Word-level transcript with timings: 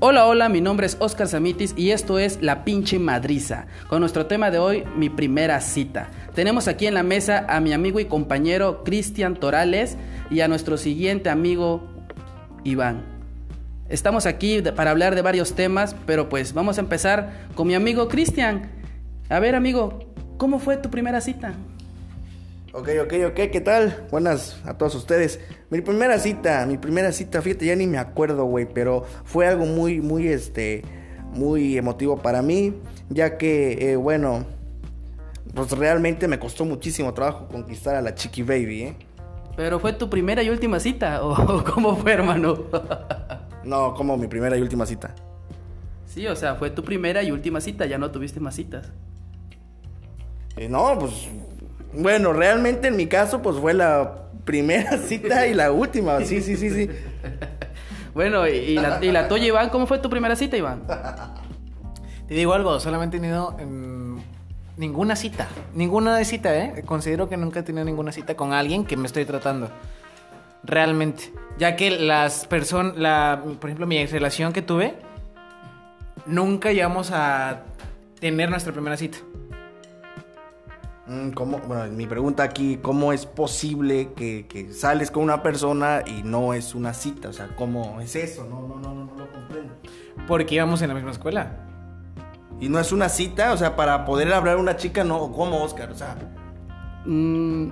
Hola, 0.00 0.26
hola, 0.26 0.48
mi 0.48 0.60
nombre 0.60 0.86
es 0.86 0.96
Oscar 1.00 1.26
Samitis 1.26 1.74
y 1.76 1.90
esto 1.90 2.20
es 2.20 2.40
La 2.40 2.64
pinche 2.64 3.00
madriza, 3.00 3.66
con 3.88 3.98
nuestro 3.98 4.26
tema 4.26 4.48
de 4.52 4.60
hoy, 4.60 4.84
mi 4.94 5.08
primera 5.08 5.60
cita. 5.60 6.08
Tenemos 6.36 6.68
aquí 6.68 6.86
en 6.86 6.94
la 6.94 7.02
mesa 7.02 7.44
a 7.48 7.58
mi 7.58 7.72
amigo 7.72 7.98
y 7.98 8.04
compañero 8.04 8.84
Cristian 8.84 9.34
Torales 9.34 9.96
y 10.30 10.38
a 10.38 10.46
nuestro 10.46 10.76
siguiente 10.76 11.30
amigo 11.30 11.82
Iván. 12.62 13.02
Estamos 13.88 14.26
aquí 14.26 14.62
para 14.62 14.92
hablar 14.92 15.16
de 15.16 15.22
varios 15.22 15.54
temas, 15.54 15.96
pero 16.06 16.28
pues 16.28 16.52
vamos 16.54 16.78
a 16.78 16.82
empezar 16.82 17.48
con 17.56 17.66
mi 17.66 17.74
amigo 17.74 18.06
Cristian. 18.06 18.70
A 19.28 19.40
ver, 19.40 19.56
amigo, 19.56 19.98
¿cómo 20.36 20.60
fue 20.60 20.76
tu 20.76 20.90
primera 20.90 21.20
cita? 21.20 21.54
Ok, 22.74 22.90
ok, 23.02 23.14
ok, 23.28 23.50
¿qué 23.50 23.62
tal? 23.62 24.06
Buenas 24.10 24.60
a 24.66 24.76
todos 24.76 24.94
ustedes. 24.94 25.40
Mi 25.70 25.80
primera 25.80 26.18
cita, 26.18 26.66
mi 26.66 26.76
primera 26.76 27.12
cita, 27.12 27.40
fíjate, 27.40 27.64
ya 27.64 27.74
ni 27.74 27.86
me 27.86 27.96
acuerdo, 27.96 28.44
güey, 28.44 28.66
pero 28.66 29.06
fue 29.24 29.46
algo 29.46 29.64
muy, 29.64 30.02
muy, 30.02 30.28
este, 30.28 30.82
muy 31.32 31.78
emotivo 31.78 32.18
para 32.18 32.42
mí, 32.42 32.74
ya 33.08 33.38
que, 33.38 33.92
eh, 33.92 33.96
bueno, 33.96 34.44
pues 35.54 35.72
realmente 35.72 36.28
me 36.28 36.38
costó 36.38 36.66
muchísimo 36.66 37.14
trabajo 37.14 37.48
conquistar 37.48 37.96
a 37.96 38.02
la 38.02 38.14
Chiqui 38.14 38.42
Baby, 38.42 38.82
¿eh? 38.82 38.96
¿Pero 39.56 39.80
fue 39.80 39.94
tu 39.94 40.10
primera 40.10 40.42
y 40.42 40.50
última 40.50 40.78
cita? 40.78 41.22
¿O 41.24 41.64
cómo 41.64 41.96
fue, 41.96 42.12
hermano? 42.12 42.64
no, 43.64 43.94
como 43.94 44.18
mi 44.18 44.26
primera 44.26 44.58
y 44.58 44.60
última 44.60 44.84
cita. 44.84 45.14
Sí, 46.04 46.26
o 46.26 46.36
sea, 46.36 46.56
fue 46.56 46.68
tu 46.68 46.84
primera 46.84 47.22
y 47.22 47.30
última 47.30 47.62
cita, 47.62 47.86
ya 47.86 47.96
no 47.96 48.10
tuviste 48.10 48.40
más 48.40 48.56
citas. 48.56 48.92
Eh, 50.58 50.68
no, 50.68 50.98
pues 50.98 51.28
bueno, 51.92 52.32
realmente 52.32 52.88
en 52.88 52.96
mi 52.96 53.06
caso, 53.06 53.42
pues 53.42 53.56
fue 53.56 53.74
la 53.74 54.28
primera 54.44 54.98
cita 55.06 55.46
y 55.46 55.54
la 55.54 55.72
última. 55.72 56.20
Sí, 56.20 56.40
sí, 56.40 56.56
sí, 56.56 56.70
sí. 56.70 56.90
bueno, 58.14 58.46
¿y, 58.46 58.74
la, 58.74 58.98
y 59.02 59.10
la 59.10 59.28
tuya, 59.28 59.46
Iván? 59.46 59.70
¿Cómo 59.70 59.86
fue 59.86 59.98
tu 59.98 60.10
primera 60.10 60.36
cita, 60.36 60.56
Iván? 60.56 60.82
Te 62.28 62.34
digo 62.34 62.52
algo, 62.52 62.78
solamente 62.78 63.16
he 63.16 63.20
tenido 63.20 63.56
em, 63.58 64.18
ninguna 64.76 65.16
cita. 65.16 65.48
Ninguna 65.74 66.22
cita, 66.24 66.56
¿eh? 66.56 66.82
Considero 66.84 67.28
que 67.28 67.36
nunca 67.36 67.60
he 67.60 67.62
tenido 67.62 67.84
ninguna 67.84 68.12
cita 68.12 68.36
con 68.36 68.52
alguien 68.52 68.84
que 68.84 68.96
me 68.96 69.06
estoy 69.06 69.24
tratando. 69.24 69.70
Realmente. 70.62 71.32
Ya 71.58 71.74
que 71.74 71.90
las 71.90 72.46
personas, 72.46 72.96
la, 72.96 73.42
por 73.60 73.70
ejemplo, 73.70 73.86
mi 73.86 73.98
ex 73.98 74.12
relación 74.12 74.52
que 74.52 74.62
tuve, 74.62 74.94
nunca 76.26 76.72
llegamos 76.72 77.10
a 77.12 77.62
tener 78.20 78.50
nuestra 78.50 78.72
primera 78.72 78.96
cita. 78.96 79.18
Mm, 81.08 81.30
¿Cómo, 81.30 81.58
bueno, 81.60 81.86
mi 81.86 82.06
pregunta 82.06 82.42
aquí, 82.42 82.78
¿cómo 82.82 83.14
es 83.14 83.24
posible 83.24 84.12
que, 84.12 84.68
sales 84.74 85.10
con 85.10 85.22
una 85.22 85.42
persona 85.42 86.02
y 86.06 86.22
no 86.22 86.52
es 86.52 86.74
una 86.74 86.92
cita? 86.92 87.30
O 87.30 87.32
sea, 87.32 87.48
¿cómo 87.56 87.98
es 88.02 88.14
eso? 88.14 88.46
No, 88.48 88.68
no, 88.68 88.78
no, 88.78 88.94
no, 89.06 89.14
lo 89.16 89.32
comprendo. 89.32 89.74
Porque 90.26 90.56
íbamos 90.56 90.82
en 90.82 90.88
la 90.88 90.94
misma 90.94 91.12
escuela. 91.12 91.64
¿Y 92.60 92.68
no 92.68 92.78
es 92.78 92.92
una 92.92 93.08
cita? 93.08 93.54
O 93.54 93.56
sea, 93.56 93.74
para 93.74 94.04
poder 94.04 94.32
hablar 94.34 94.56
a 94.56 94.60
una 94.60 94.76
chica, 94.76 95.02
no, 95.02 95.32
¿cómo, 95.32 95.62
Oscar? 95.62 95.90
O 95.90 95.94
sea... 95.94 96.16
Mm, 97.06 97.68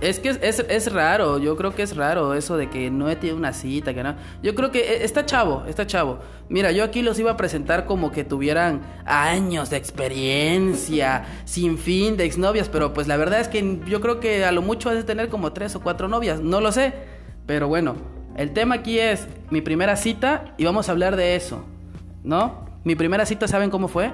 es 0.00 0.20
que 0.20 0.28
es, 0.28 0.92
raro, 0.92 1.38
yo 1.38 1.56
creo 1.56 1.74
que 1.74 1.82
es 1.82 1.96
raro 1.96 2.34
eso 2.34 2.56
de 2.56 2.68
que 2.68 2.90
no 2.90 3.08
he 3.08 3.16
tenido 3.16 3.36
una 3.36 3.52
cita, 3.52 3.94
que 3.94 4.02
no. 4.02 4.14
Yo 4.42 4.54
creo 4.54 4.70
que 4.70 4.80
eh, 4.80 5.04
está 5.04 5.24
chavo, 5.24 5.64
está 5.66 5.86
chavo. 5.86 6.18
Mira, 6.48 6.70
yo 6.72 6.84
aquí 6.84 7.02
los 7.02 7.18
iba 7.18 7.30
a 7.30 7.36
presentar 7.36 7.86
como 7.86 8.12
que 8.12 8.24
tuvieran 8.24 8.82
años 9.04 9.70
de 9.70 9.78
experiencia, 9.78 11.24
sin 11.44 11.78
fin 11.78 12.16
de 12.16 12.24
exnovias, 12.24 12.68
pero 12.68 12.92
pues 12.92 13.08
la 13.08 13.16
verdad 13.16 13.40
es 13.40 13.48
que 13.48 13.80
yo 13.86 14.00
creo 14.00 14.20
que 14.20 14.44
a 14.44 14.52
lo 14.52 14.62
mucho 14.62 14.90
has 14.90 14.96
de 14.96 15.04
tener 15.04 15.28
como 15.28 15.52
tres 15.52 15.74
o 15.76 15.80
cuatro 15.80 16.08
novias, 16.08 16.40
no 16.40 16.60
lo 16.60 16.72
sé. 16.72 16.92
Pero 17.46 17.68
bueno, 17.68 17.96
el 18.36 18.52
tema 18.52 18.76
aquí 18.76 18.98
es 18.98 19.26
mi 19.50 19.60
primera 19.60 19.96
cita 19.96 20.54
y 20.58 20.64
vamos 20.64 20.88
a 20.88 20.92
hablar 20.92 21.16
de 21.16 21.36
eso, 21.36 21.64
¿no? 22.22 22.66
Mi 22.84 22.94
primera 22.96 23.24
cita, 23.24 23.48
¿saben 23.48 23.70
cómo 23.70 23.88
fue? 23.88 24.12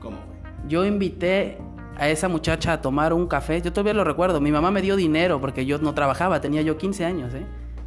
¿Cómo 0.00 0.18
fue? 0.18 0.68
Yo 0.68 0.84
invité 0.84 1.58
a 1.98 2.08
esa 2.08 2.28
muchacha 2.28 2.72
a 2.72 2.80
tomar 2.80 3.12
un 3.12 3.26
café. 3.26 3.60
Yo 3.62 3.72
todavía 3.72 3.94
lo 3.94 4.04
recuerdo. 4.04 4.40
Mi 4.40 4.52
mamá 4.52 4.70
me 4.70 4.82
dio 4.82 4.96
dinero 4.96 5.40
porque 5.40 5.66
yo 5.66 5.78
no 5.78 5.94
trabajaba. 5.94 6.40
Tenía 6.40 6.62
yo 6.62 6.76
15 6.76 7.04
años, 7.04 7.34
¿eh? 7.34 7.44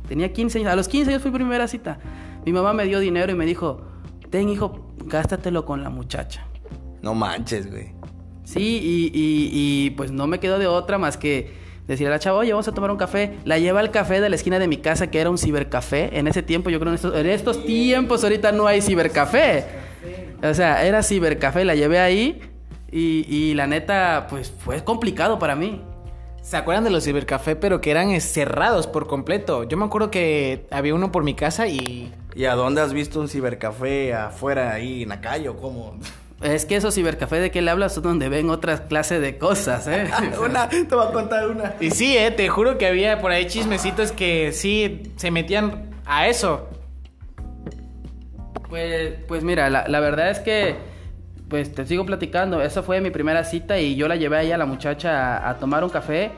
Tenía 0.07 0.33
15 0.33 0.59
años. 0.59 0.71
A 0.71 0.75
los 0.75 0.87
15 0.87 1.11
años 1.11 1.21
fui 1.21 1.31
primera 1.31 1.67
cita. 1.67 1.99
Mi 2.45 2.51
mamá 2.51 2.73
me 2.73 2.85
dio 2.85 2.99
dinero 2.99 3.31
y 3.31 3.35
me 3.35 3.45
dijo, 3.45 3.81
ten 4.29 4.49
hijo, 4.49 4.87
gástatelo 5.05 5.65
con 5.65 5.83
la 5.83 5.89
muchacha. 5.89 6.45
No 7.01 7.13
manches, 7.13 7.69
güey. 7.69 7.93
Sí, 8.43 8.79
y, 8.81 9.11
y, 9.13 9.91
pues 9.91 10.11
no 10.11 10.25
me 10.25 10.39
quedó 10.39 10.57
de 10.57 10.65
otra 10.65 10.97
más 10.97 11.17
que 11.17 11.53
decirle 11.87 12.07
a 12.07 12.15
la 12.15 12.19
chava, 12.19 12.39
oye, 12.39 12.51
vamos 12.51 12.67
a 12.67 12.73
tomar 12.73 12.89
un 12.89 12.97
café. 12.97 13.37
La 13.45 13.59
lleva 13.59 13.79
al 13.79 13.91
café 13.91 14.21
de 14.21 14.29
la 14.29 14.35
esquina 14.35 14.57
de 14.57 14.67
mi 14.67 14.77
casa, 14.77 15.11
que 15.11 15.19
era 15.19 15.29
un 15.29 15.37
cibercafé. 15.37 16.17
En 16.17 16.27
ese 16.27 16.41
tiempo, 16.41 16.71
yo 16.71 16.79
creo 16.79 16.91
en 16.91 16.95
estos, 16.95 17.15
en 17.15 17.27
estos 17.27 17.63
tiempos, 17.63 18.23
ahorita 18.23 18.51
no 18.51 18.65
hay 18.65 18.81
cibercafé. 18.81 19.65
O 20.41 20.53
sea, 20.53 20.83
era 20.85 21.03
cibercafé, 21.03 21.63
la 21.63 21.75
llevé 21.75 21.99
ahí 21.99 22.41
y, 22.91 23.53
la 23.53 23.67
neta, 23.67 24.27
pues 24.29 24.51
fue 24.51 24.83
complicado 24.83 25.39
para 25.39 25.55
mí. 25.55 25.81
¿Se 26.41 26.57
acuerdan 26.57 26.83
de 26.83 26.89
los 26.89 27.03
cibercafé, 27.03 27.55
pero 27.55 27.81
que 27.81 27.91
eran 27.91 28.19
cerrados 28.21 28.87
por 28.87 29.07
completo? 29.07 29.63
Yo 29.65 29.77
me 29.77 29.85
acuerdo 29.85 30.09
que 30.09 30.65
había 30.71 30.95
uno 30.95 31.11
por 31.11 31.23
mi 31.23 31.35
casa 31.35 31.67
y... 31.67 32.13
¿Y 32.35 32.45
a 32.45 32.55
dónde 32.55 32.81
has 32.81 32.93
visto 32.93 33.19
un 33.19 33.27
cibercafé 33.27 34.13
afuera 34.13 34.73
ahí 34.73 35.03
en 35.03 35.09
la 35.09 35.21
calle 35.21 35.49
o 35.49 35.57
cómo? 35.57 35.99
Es 36.41 36.65
que 36.65 36.77
esos 36.77 36.95
cibercafé 36.95 37.35
de 37.35 37.51
que 37.51 37.61
le 37.61 37.69
hablas 37.69 37.93
son 37.93 38.03
donde 38.03 38.29
ven 38.29 38.49
otras 38.49 38.81
clases 38.81 39.21
de 39.21 39.37
cosas, 39.37 39.87
¿eh? 39.87 40.09
una, 40.43 40.69
te 40.69 40.83
voy 40.83 41.05
a 41.05 41.11
contar 41.11 41.49
una. 41.49 41.75
Y 41.81 41.91
sí, 41.91 42.17
eh, 42.17 42.31
te 42.31 42.47
juro 42.47 42.77
que 42.77 42.87
había 42.87 43.19
por 43.19 43.31
ahí 43.31 43.45
chismecitos 43.45 44.13
que 44.13 44.53
sí 44.53 45.11
se 45.17 45.31
metían 45.31 45.89
a 46.05 46.27
eso. 46.27 46.69
Pues, 48.69 49.15
pues 49.27 49.43
mira, 49.43 49.69
la, 49.69 49.87
la 49.87 49.99
verdad 49.99 50.29
es 50.29 50.39
que 50.39 50.77
pues 51.49 51.73
te 51.73 51.85
sigo 51.85 52.05
platicando, 52.05 52.61
esa 52.61 52.83
fue 52.83 53.01
mi 53.01 53.09
primera 53.09 53.43
cita 53.43 53.79
y 53.79 53.95
yo 53.95 54.07
la 54.07 54.15
llevé 54.15 54.37
ahí 54.37 54.51
a 54.51 54.57
la 54.57 54.67
muchacha 54.67 55.49
a, 55.49 55.57
tomar 55.57 55.83
un 55.83 55.89
café 55.89 56.31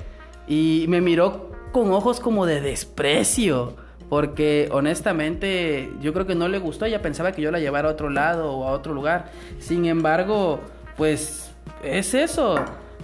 y 0.48 0.86
me 0.88 1.02
miró 1.02 1.52
con 1.74 1.92
ojos 1.92 2.20
como 2.20 2.46
de 2.46 2.62
desprecio. 2.62 3.76
Porque 4.10 4.68
honestamente 4.74 5.90
yo 6.02 6.12
creo 6.12 6.28
que 6.28 6.36
no 6.36 6.50
le 6.50 6.60
gustó, 6.60 6.84
ella 6.84 7.02
pensaba 7.02 7.32
que 7.32 7.42
yo 7.42 7.50
la 7.50 7.60
llevara 7.60 7.88
a 7.88 7.92
otro 7.94 8.10
lado 8.10 8.52
o 8.52 8.68
a 8.68 8.72
otro 8.72 8.94
lugar. 8.94 9.32
Sin 9.60 9.86
embargo, 9.86 10.60
pues 10.98 11.54
es 11.82 12.14
eso. 12.14 12.56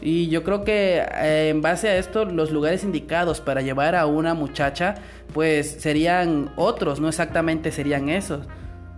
Y 0.01 0.27
yo 0.27 0.43
creo 0.43 0.65
que 0.65 0.97
eh, 0.97 1.49
en 1.49 1.61
base 1.61 1.87
a 1.87 1.97
esto, 1.97 2.25
los 2.25 2.51
lugares 2.51 2.83
indicados 2.83 3.39
para 3.39 3.61
llevar 3.61 3.95
a 3.95 4.05
una 4.05 4.33
muchacha, 4.33 4.95
pues 5.33 5.77
serían 5.79 6.51
otros, 6.57 6.99
no 6.99 7.07
exactamente 7.07 7.71
serían 7.71 8.09
esos. 8.09 8.41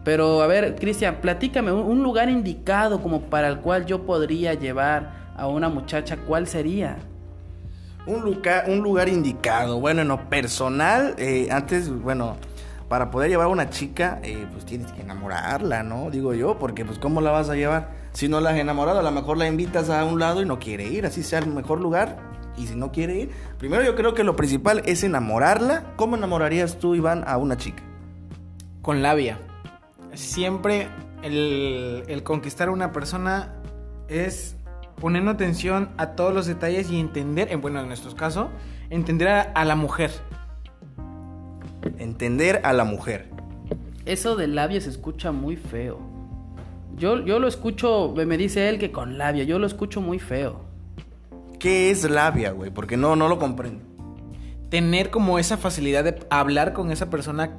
Pero 0.04 0.42
a 0.42 0.48
ver, 0.48 0.76
Cristian, 0.76 1.18
platícame 1.22 1.72
un, 1.72 2.04
lugar 2.04 2.30
indicado 2.30 3.02
como 3.02 3.24
para 3.24 3.48
el 3.48 3.60
cual 3.60 3.86
yo 3.86 4.06
podría 4.06 4.54
llevar 4.54 5.34
a 5.36 5.48
una 5.48 5.70
muchacha, 5.70 6.18
¿cuál 6.18 6.48
sería? 6.48 6.98
Un 8.06 8.22
lugar, 8.22 8.66
un 8.70 8.80
lugar 8.80 9.10
indicado. 9.10 9.80
Bueno, 9.80 10.02
en 10.02 10.08
lo 10.08 10.30
personal, 10.30 11.16
eh, 11.18 11.50
antes, 11.52 11.90
bueno, 11.90 12.38
para 12.88 13.12
poder 13.12 13.30
llevar 13.30 13.48
a 13.48 13.50
una 13.50 13.70
chica, 13.70 14.20
eh, 14.24 14.48
pues 14.52 14.66
tienes 14.66 14.92
que 14.94 15.02
enamorarla, 15.02 15.84
¿no? 15.84 16.10
Digo 16.10 16.34
yo, 16.34 16.58
porque 16.58 16.86
pues 16.86 16.98
¿cómo 16.98 17.20
la 17.22 17.32
vas 17.32 17.50
a 17.50 17.56
llevar? 17.56 17.92
Si 18.14 18.30
no 18.30 18.40
la 18.40 18.52
has 18.52 18.58
enamorado, 18.58 19.00
a 19.00 19.04
lo 19.04 19.12
mejor 19.12 19.38
la 19.38 19.48
invitas 19.48 19.90
a 19.90 20.04
un 20.06 20.20
lado 20.20 20.42
y 20.42 20.46
no 20.46 20.60
quiere 20.60 20.88
ir, 20.88 21.06
así 21.06 21.24
sea 21.24 21.40
el 21.40 21.48
mejor 21.48 21.82
lugar. 21.82 22.18
Y 22.58 22.68
si 22.68 22.76
no 22.76 22.92
quiere 22.92 23.16
ir, 23.20 23.30
primero 23.58 23.84
yo 23.84 23.96
creo 23.96 24.14
que 24.14 24.24
lo 24.24 24.36
principal 24.36 24.82
es 24.86 25.04
enamorarla. 25.04 25.84
¿Cómo 25.98 26.16
enamorarías 26.16 26.80
tú, 26.80 26.96
Iván, 26.96 27.24
a 27.28 27.38
una 27.38 27.58
chica? 27.58 27.84
Con 28.82 29.02
labia 29.02 29.40
siempre 30.20 30.90
el, 31.24 32.22
conquistar 32.24 32.68
a 32.68 32.72
una 32.72 32.92
persona 32.92 33.54
es 34.08 34.56
poniendo 35.00 35.32
atención 35.32 35.90
a 35.98 36.12
todos 36.12 36.34
los 36.34 36.46
detalles 36.46 36.92
y 36.92 37.00
entender, 37.00 37.52
en 37.52 37.62
bueno, 37.62 37.80
en 37.80 37.88
nuestro 37.88 38.16
caso, 38.16 38.50
entender 38.90 39.28
a, 39.30 39.66
la 39.66 39.76
mujer. 39.76 40.12
Entender 41.98 42.62
a 42.64 42.74
la 42.74 42.84
mujer. 42.84 43.30
Eso 44.06 44.36
de 44.36 44.48
labia 44.48 44.82
se 44.82 44.90
escucha 44.90 45.32
muy 45.32 45.56
feo. 45.56 46.00
Yo, 46.98 47.24
yo 47.24 47.40
lo 47.40 47.48
escucho, 47.48 48.14
me 48.14 48.38
dice 48.38 48.68
él 48.68 48.78
que 48.78 48.92
con 48.92 49.18
labia, 49.18 49.46
yo 49.46 49.58
lo 49.58 49.68
escucho 49.68 50.02
muy 50.02 50.20
feo. 50.20 50.66
¿Qué 51.60 51.92
es 51.92 52.10
labia, 52.10 52.52
güey? 52.52 52.72
Porque 52.72 52.98
no, 52.98 53.16
no 53.16 53.30
lo 53.30 53.40
comprendo. 53.40 53.84
Tener 54.70 55.10
como 55.10 55.40
esa 55.40 55.58
facilidad 55.58 56.04
de 56.04 56.20
hablar 56.30 56.74
con 56.74 56.92
esa 56.92 57.10
persona 57.10 57.58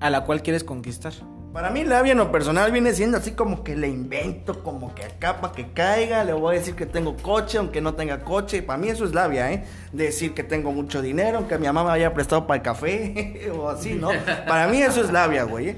a 0.00 0.10
la 0.10 0.24
cual 0.24 0.42
quieres 0.42 0.64
conquistar. 0.64 1.12
Para 1.58 1.70
mí 1.70 1.82
labia 1.82 2.12
en 2.12 2.18
lo 2.18 2.30
personal 2.30 2.70
viene 2.70 2.92
siendo 2.92 3.16
así 3.16 3.32
como 3.32 3.64
que 3.64 3.74
le 3.74 3.88
invento, 3.88 4.62
como 4.62 4.94
que 4.94 5.02
acá 5.02 5.40
para 5.40 5.52
que 5.52 5.66
caiga, 5.72 6.22
le 6.22 6.32
voy 6.32 6.54
a 6.54 6.58
decir 6.60 6.76
que 6.76 6.86
tengo 6.86 7.16
coche, 7.16 7.58
aunque 7.58 7.80
no 7.80 7.94
tenga 7.94 8.20
coche. 8.20 8.62
Para 8.62 8.78
mí 8.78 8.86
eso 8.86 9.04
es 9.04 9.12
labia, 9.12 9.50
¿eh? 9.50 9.64
Decir 9.92 10.34
que 10.34 10.44
tengo 10.44 10.70
mucho 10.70 11.02
dinero, 11.02 11.38
aunque 11.38 11.58
mi 11.58 11.66
mamá 11.66 11.82
me 11.82 11.90
haya 11.90 12.14
prestado 12.14 12.46
para 12.46 12.58
el 12.58 12.62
café 12.62 13.50
o 13.58 13.68
así, 13.68 13.94
¿no? 13.94 14.10
Para 14.46 14.68
mí 14.68 14.80
eso 14.80 15.00
es 15.00 15.10
labia, 15.10 15.42
güey. 15.42 15.70
¿eh? 15.70 15.76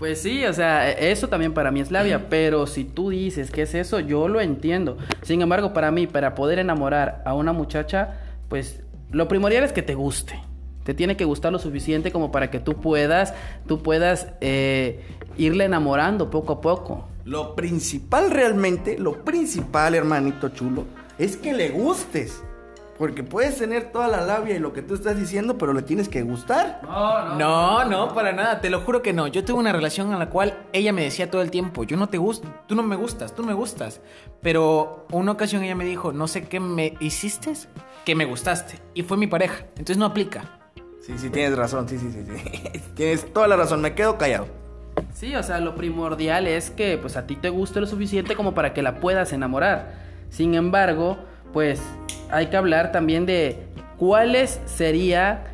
Pues 0.00 0.20
sí, 0.20 0.44
o 0.46 0.52
sea, 0.52 0.90
eso 0.90 1.28
también 1.28 1.54
para 1.54 1.70
mí 1.70 1.78
es 1.78 1.92
labia, 1.92 2.28
pero 2.28 2.66
si 2.66 2.82
tú 2.82 3.10
dices 3.10 3.52
que 3.52 3.62
es 3.62 3.74
eso, 3.76 4.00
yo 4.00 4.26
lo 4.26 4.40
entiendo. 4.40 4.98
Sin 5.22 5.40
embargo, 5.42 5.72
para 5.72 5.92
mí, 5.92 6.08
para 6.08 6.34
poder 6.34 6.58
enamorar 6.58 7.22
a 7.24 7.34
una 7.34 7.52
muchacha, 7.52 8.18
pues 8.48 8.80
lo 9.12 9.28
primordial 9.28 9.62
es 9.62 9.70
que 9.70 9.82
te 9.82 9.94
guste 9.94 10.42
Te 10.84 10.94
tiene 10.94 11.16
que 11.16 11.24
gustar 11.24 11.50
lo 11.50 11.58
suficiente 11.58 12.12
como 12.12 12.30
para 12.30 12.50
que 12.50 12.60
tú 12.60 12.74
puedas, 12.74 13.34
tú 13.66 13.82
puedas 13.82 14.28
eh, 14.40 15.02
irle 15.36 15.64
enamorando 15.64 16.30
poco 16.30 16.54
a 16.54 16.60
poco. 16.60 17.08
Lo 17.24 17.56
principal 17.56 18.30
realmente, 18.30 18.98
lo 18.98 19.24
principal, 19.24 19.94
hermanito 19.94 20.50
chulo, 20.50 20.84
es 21.18 21.36
que 21.36 21.52
le 21.54 21.70
gustes. 21.70 22.42
Porque 22.98 23.24
puedes 23.24 23.58
tener 23.58 23.90
toda 23.90 24.06
la 24.06 24.20
labia 24.20 24.54
y 24.54 24.60
lo 24.60 24.72
que 24.72 24.80
tú 24.80 24.94
estás 24.94 25.18
diciendo, 25.18 25.58
pero 25.58 25.72
le 25.72 25.82
tienes 25.82 26.08
que 26.08 26.22
gustar. 26.22 26.80
No, 26.84 27.34
No, 27.34 27.84
no, 27.86 28.14
para 28.14 28.32
nada, 28.32 28.60
te 28.60 28.70
lo 28.70 28.82
juro 28.82 29.02
que 29.02 29.12
no. 29.12 29.26
Yo 29.26 29.44
tuve 29.44 29.58
una 29.58 29.72
relación 29.72 30.12
en 30.12 30.20
la 30.20 30.30
cual 30.30 30.56
ella 30.72 30.92
me 30.92 31.02
decía 31.02 31.28
todo 31.28 31.42
el 31.42 31.50
tiempo, 31.50 31.82
yo 31.82 31.96
no 31.96 32.08
te 32.08 32.18
gusto, 32.18 32.48
tú 32.68 32.76
no 32.76 32.84
me 32.84 32.94
gustas, 32.94 33.34
tú 33.34 33.42
no 33.42 33.48
me 33.48 33.54
gustas. 33.54 34.00
Pero 34.42 35.06
una 35.10 35.32
ocasión 35.32 35.64
ella 35.64 35.74
me 35.74 35.84
dijo, 35.84 36.12
no 36.12 36.28
sé 36.28 36.44
qué 36.44 36.60
me 36.60 36.94
hiciste, 37.00 37.54
que 38.04 38.14
me 38.14 38.26
gustaste. 38.26 38.78
Y 38.94 39.02
fue 39.02 39.16
mi 39.16 39.26
pareja, 39.26 39.64
entonces 39.70 39.96
no 39.96 40.04
aplica. 40.04 40.60
Sí, 41.04 41.12
sí, 41.18 41.28
tienes 41.28 41.54
razón, 41.58 41.86
sí, 41.86 41.98
sí, 41.98 42.10
sí, 42.10 42.24
sí. 42.24 42.80
tienes 42.94 43.30
toda 43.30 43.46
la 43.46 43.56
razón, 43.56 43.82
me 43.82 43.94
quedo 43.94 44.16
callado. 44.16 44.46
Sí, 45.12 45.34
o 45.34 45.42
sea, 45.42 45.60
lo 45.60 45.74
primordial 45.74 46.46
es 46.46 46.70
que 46.70 46.96
pues 46.96 47.18
a 47.18 47.26
ti 47.26 47.36
te 47.36 47.50
guste 47.50 47.80
lo 47.80 47.86
suficiente 47.86 48.34
como 48.34 48.54
para 48.54 48.72
que 48.72 48.80
la 48.80 49.00
puedas 49.00 49.34
enamorar. 49.34 49.96
Sin 50.30 50.54
embargo, 50.54 51.18
pues 51.52 51.82
hay 52.30 52.46
que 52.46 52.56
hablar 52.56 52.90
también 52.90 53.26
de 53.26 53.66
cuáles 53.98 54.60
sería 54.64 55.44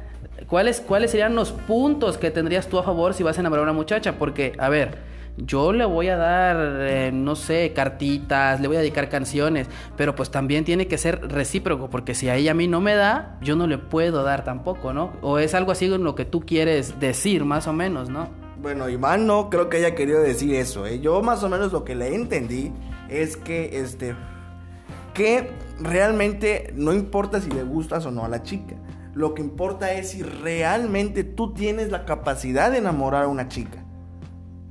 cuáles 0.46 0.80
cuáles 0.80 1.10
serían 1.10 1.34
los 1.34 1.50
puntos 1.50 2.16
que 2.16 2.30
tendrías 2.30 2.68
tú 2.68 2.78
a 2.78 2.84
favor 2.84 3.12
si 3.12 3.24
vas 3.24 3.36
a 3.36 3.40
enamorar 3.40 3.66
a 3.66 3.70
una 3.70 3.76
muchacha, 3.76 4.18
porque 4.18 4.52
a 4.56 4.68
ver, 4.68 4.98
yo 5.44 5.72
le 5.72 5.84
voy 5.84 6.08
a 6.08 6.16
dar, 6.16 6.56
eh, 6.80 7.10
no 7.12 7.36
sé, 7.36 7.72
cartitas, 7.74 8.60
le 8.60 8.68
voy 8.68 8.76
a 8.76 8.80
dedicar 8.80 9.08
canciones, 9.08 9.68
pero 9.96 10.14
pues 10.14 10.30
también 10.30 10.64
tiene 10.64 10.86
que 10.86 10.98
ser 10.98 11.20
recíproco, 11.28 11.88
porque 11.90 12.14
si 12.14 12.28
a 12.28 12.36
ella 12.36 12.52
a 12.52 12.54
mí 12.54 12.68
no 12.68 12.80
me 12.80 12.94
da, 12.94 13.38
yo 13.40 13.56
no 13.56 13.66
le 13.66 13.78
puedo 13.78 14.22
dar 14.22 14.44
tampoco, 14.44 14.92
¿no? 14.92 15.12
O 15.22 15.38
es 15.38 15.54
algo 15.54 15.72
así 15.72 15.86
en 15.86 16.04
lo 16.04 16.14
que 16.14 16.24
tú 16.24 16.40
quieres 16.40 17.00
decir, 17.00 17.44
más 17.44 17.66
o 17.66 17.72
menos, 17.72 18.08
¿no? 18.08 18.28
Bueno, 18.60 18.88
Iván 18.88 19.26
no 19.26 19.48
creo 19.48 19.70
que 19.70 19.78
haya 19.78 19.94
querido 19.94 20.20
decir 20.20 20.54
eso, 20.54 20.86
¿eh? 20.86 21.00
Yo 21.00 21.22
más 21.22 21.42
o 21.42 21.48
menos 21.48 21.72
lo 21.72 21.84
que 21.84 21.94
le 21.94 22.14
entendí 22.14 22.72
es 23.08 23.36
que, 23.36 23.80
este, 23.80 24.14
que 25.14 25.50
realmente 25.80 26.72
no 26.76 26.92
importa 26.92 27.40
si 27.40 27.50
le 27.50 27.62
gustas 27.62 28.04
o 28.04 28.10
no 28.10 28.24
a 28.24 28.28
la 28.28 28.42
chica. 28.42 28.76
Lo 29.14 29.34
que 29.34 29.42
importa 29.42 29.92
es 29.92 30.10
si 30.10 30.22
realmente 30.22 31.24
tú 31.24 31.52
tienes 31.52 31.90
la 31.90 32.04
capacidad 32.04 32.70
de 32.70 32.78
enamorar 32.78 33.24
a 33.24 33.28
una 33.28 33.48
chica. 33.48 33.79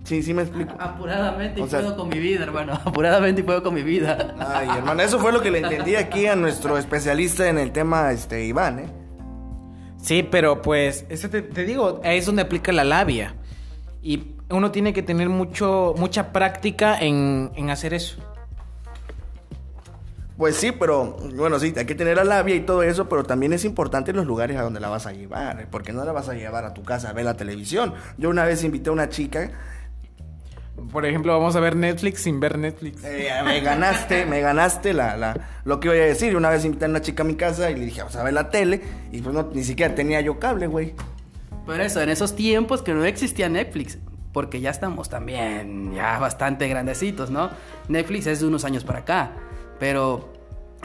Sí, 0.03 0.23
sí 0.23 0.33
me 0.33 0.41
explico. 0.43 0.73
Apuradamente 0.79 1.59
y 1.59 1.63
O 1.63 1.67
sea- 1.67 1.81
puedo 1.81 1.95
con 1.97 2.09
mi 2.09 2.19
vida, 2.19 2.43
hermano. 2.43 2.73
Apuradamente 2.85 3.41
y 3.41 3.43
puedo 3.43 3.61
con 3.61 3.73
mi 3.75 3.83
vida. 3.83 4.35
Ay, 4.39 4.67
hermano, 4.77 5.01
eso 5.03 5.19
fue 5.19 5.31
lo 5.31 5.41
que 5.41 5.51
le 5.51 5.59
entendí 5.59 5.95
aquí 5.95 6.25
a 6.25 6.35
nuestro 6.35 6.77
especialista 6.77 7.47
en 7.49 7.57
el 7.59 7.71
tema, 7.71 8.11
este, 8.11 8.45
Iván, 8.45 8.79
¿eh? 8.79 8.89
Sí, 10.01 10.23
pero 10.23 10.61
pues, 10.61 11.05
eso 11.09 11.29
te, 11.29 11.41
te 11.41 11.65
digo, 11.65 11.99
ahí 12.03 12.17
es 12.17 12.25
donde 12.25 12.41
aplica 12.41 12.71
la 12.71 12.83
labia. 12.85 13.35
Y 14.01 14.35
uno 14.49 14.71
tiene 14.71 14.93
que 14.93 15.03
tener 15.03 15.29
mucho, 15.29 15.93
mucha 15.97 16.31
práctica 16.31 16.97
en, 16.97 17.51
en 17.55 17.69
hacer 17.69 17.93
eso. 17.93 18.17
Pues 20.37 20.55
sí, 20.55 20.71
pero 20.71 21.17
bueno, 21.35 21.59
sí, 21.59 21.73
hay 21.75 21.85
que 21.85 21.95
tener 21.95 22.15
la 22.15 22.23
labia 22.23 22.55
y 22.55 22.61
todo 22.61 22.81
eso, 22.81 23.09
pero 23.09 23.25
también 23.25 23.51
es 23.51 23.65
importante 23.65 24.13
los 24.13 24.25
lugares 24.25 24.55
a 24.57 24.61
donde 24.61 24.79
la 24.79 24.87
vas 24.87 25.05
a 25.05 25.11
llevar, 25.11 25.67
porque 25.69 25.91
no 25.91 26.05
la 26.05 26.13
vas 26.13 26.29
a 26.29 26.33
llevar 26.33 26.63
a 26.63 26.73
tu 26.73 26.81
casa 26.83 27.09
a 27.09 27.13
ver 27.13 27.25
la 27.25 27.33
televisión. 27.33 27.93
Yo 28.17 28.29
una 28.29 28.45
vez 28.45 28.63
invité 28.63 28.89
a 28.89 28.93
una 28.93 29.09
chica, 29.09 29.51
Por 30.91 31.05
ejemplo, 31.05 31.33
vamos 31.37 31.55
a 31.55 31.59
ver 31.59 31.75
Netflix 31.75 32.21
sin 32.21 32.39
ver 32.39 32.57
Netflix. 32.57 33.03
eh, 33.03 33.29
me 33.43 33.59
ganaste, 33.61 34.25
me 34.25 34.41
ganaste 34.41 34.93
la, 34.93 35.17
la, 35.17 35.35
lo 35.65 35.79
que 35.79 35.87
iba 35.87 35.95
a 35.95 35.99
decir. 35.99 36.35
Una 36.35 36.49
vez 36.49 36.65
invité 36.65 36.85
a 36.85 36.89
una 36.89 37.01
chica 37.01 37.23
a 37.23 37.25
mi 37.25 37.35
casa 37.35 37.69
y 37.71 37.75
le 37.75 37.85
dije, 37.85 37.99
vamos 37.99 38.15
a 38.15 38.23
ver 38.23 38.33
la 38.33 38.49
tele, 38.49 38.81
y 39.11 39.21
pues 39.21 39.33
no, 39.35 39.49
ni 39.53 39.63
siquiera 39.63 39.93
tenía 39.95 40.21
yo 40.21 40.39
cable, 40.39 40.67
güey. 40.67 40.95
Por 41.65 41.79
eso, 41.81 42.01
en 42.01 42.09
esos 42.09 42.35
tiempos 42.35 42.81
que 42.81 42.93
no 42.93 43.05
existía 43.05 43.47
Netflix, 43.49 43.99
porque 44.33 44.61
ya 44.61 44.69
estamos 44.69 45.09
también 45.09 45.93
ya 45.93 46.17
bastante 46.19 46.67
grandecitos, 46.67 47.29
¿no? 47.29 47.49
Netflix 47.87 48.27
es 48.27 48.39
de 48.39 48.47
unos 48.47 48.65
años 48.65 48.83
para 48.83 48.99
acá, 48.99 49.31
pero 49.79 50.33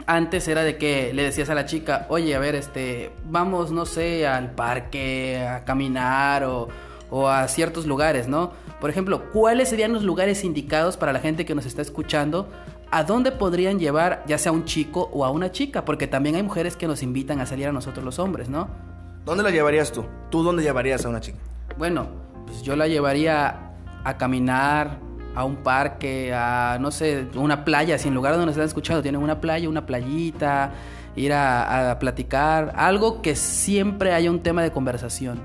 antes 0.07 0.47
era 0.47 0.63
de 0.63 0.77
que 0.77 1.13
le 1.13 1.23
decías 1.23 1.49
a 1.49 1.55
la 1.55 1.65
chica, 1.65 2.05
oye, 2.09 2.35
a 2.35 2.39
ver, 2.39 2.55
este, 2.55 3.11
vamos, 3.25 3.71
no 3.71 3.85
sé, 3.85 4.27
al 4.27 4.51
parque, 4.51 5.43
a 5.47 5.63
caminar 5.63 6.43
o, 6.43 6.67
o 7.09 7.29
a 7.29 7.47
ciertos 7.47 7.85
lugares, 7.85 8.27
¿no? 8.27 8.51
Por 8.85 8.91
ejemplo, 8.91 9.31
¿cuáles 9.31 9.69
serían 9.69 9.93
los 9.93 10.03
lugares 10.03 10.43
indicados 10.43 10.95
para 10.95 11.11
la 11.11 11.17
gente 11.17 11.43
que 11.43 11.55
nos 11.55 11.65
está 11.65 11.81
escuchando? 11.81 12.47
¿A 12.91 13.03
dónde 13.03 13.31
podrían 13.31 13.79
llevar 13.79 14.23
ya 14.27 14.37
sea 14.37 14.51
a 14.51 14.53
un 14.53 14.65
chico 14.65 15.09
o 15.11 15.25
a 15.25 15.31
una 15.31 15.51
chica? 15.51 15.83
Porque 15.85 16.05
también 16.05 16.35
hay 16.35 16.43
mujeres 16.43 16.77
que 16.77 16.85
nos 16.85 17.01
invitan 17.01 17.41
a 17.41 17.47
salir 17.47 17.65
a 17.67 17.71
nosotros 17.71 18.05
los 18.05 18.19
hombres, 18.19 18.47
¿no? 18.47 18.67
¿Dónde 19.25 19.41
la 19.41 19.49
llevarías 19.49 19.91
tú? 19.91 20.05
¿Tú 20.29 20.43
dónde 20.43 20.61
llevarías 20.61 21.03
a 21.03 21.09
una 21.09 21.19
chica? 21.19 21.39
Bueno, 21.79 22.09
pues 22.45 22.61
yo 22.61 22.75
la 22.75 22.87
llevaría 22.87 23.71
a 24.03 24.17
caminar, 24.17 24.99
a 25.33 25.45
un 25.45 25.55
parque, 25.55 26.31
a 26.31 26.77
no 26.79 26.91
sé, 26.91 27.25
una 27.33 27.65
playa, 27.65 27.97
si 27.97 28.09
en 28.09 28.13
lugar 28.13 28.33
donde 28.33 28.45
nos 28.45 28.53
están 28.53 28.67
escuchando 28.67 29.01
tienen 29.01 29.19
una 29.19 29.41
playa, 29.41 29.67
una 29.67 29.87
playita, 29.87 30.73
ir 31.15 31.33
a, 31.33 31.89
a 31.89 31.97
platicar, 31.97 32.71
algo 32.75 33.23
que 33.23 33.35
siempre 33.35 34.13
haya 34.13 34.29
un 34.29 34.41
tema 34.41 34.61
de 34.61 34.69
conversación. 34.69 35.41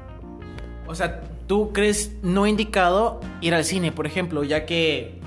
O 0.87 0.95
sea, 0.95 1.23
¿tú 1.51 1.73
crees 1.73 2.13
no 2.23 2.47
indicado 2.47 3.19
ir 3.41 3.55
al 3.55 3.65
cine, 3.65 3.91
por 3.91 4.07
ejemplo, 4.07 4.45
ya 4.45 4.67
que 4.67 5.19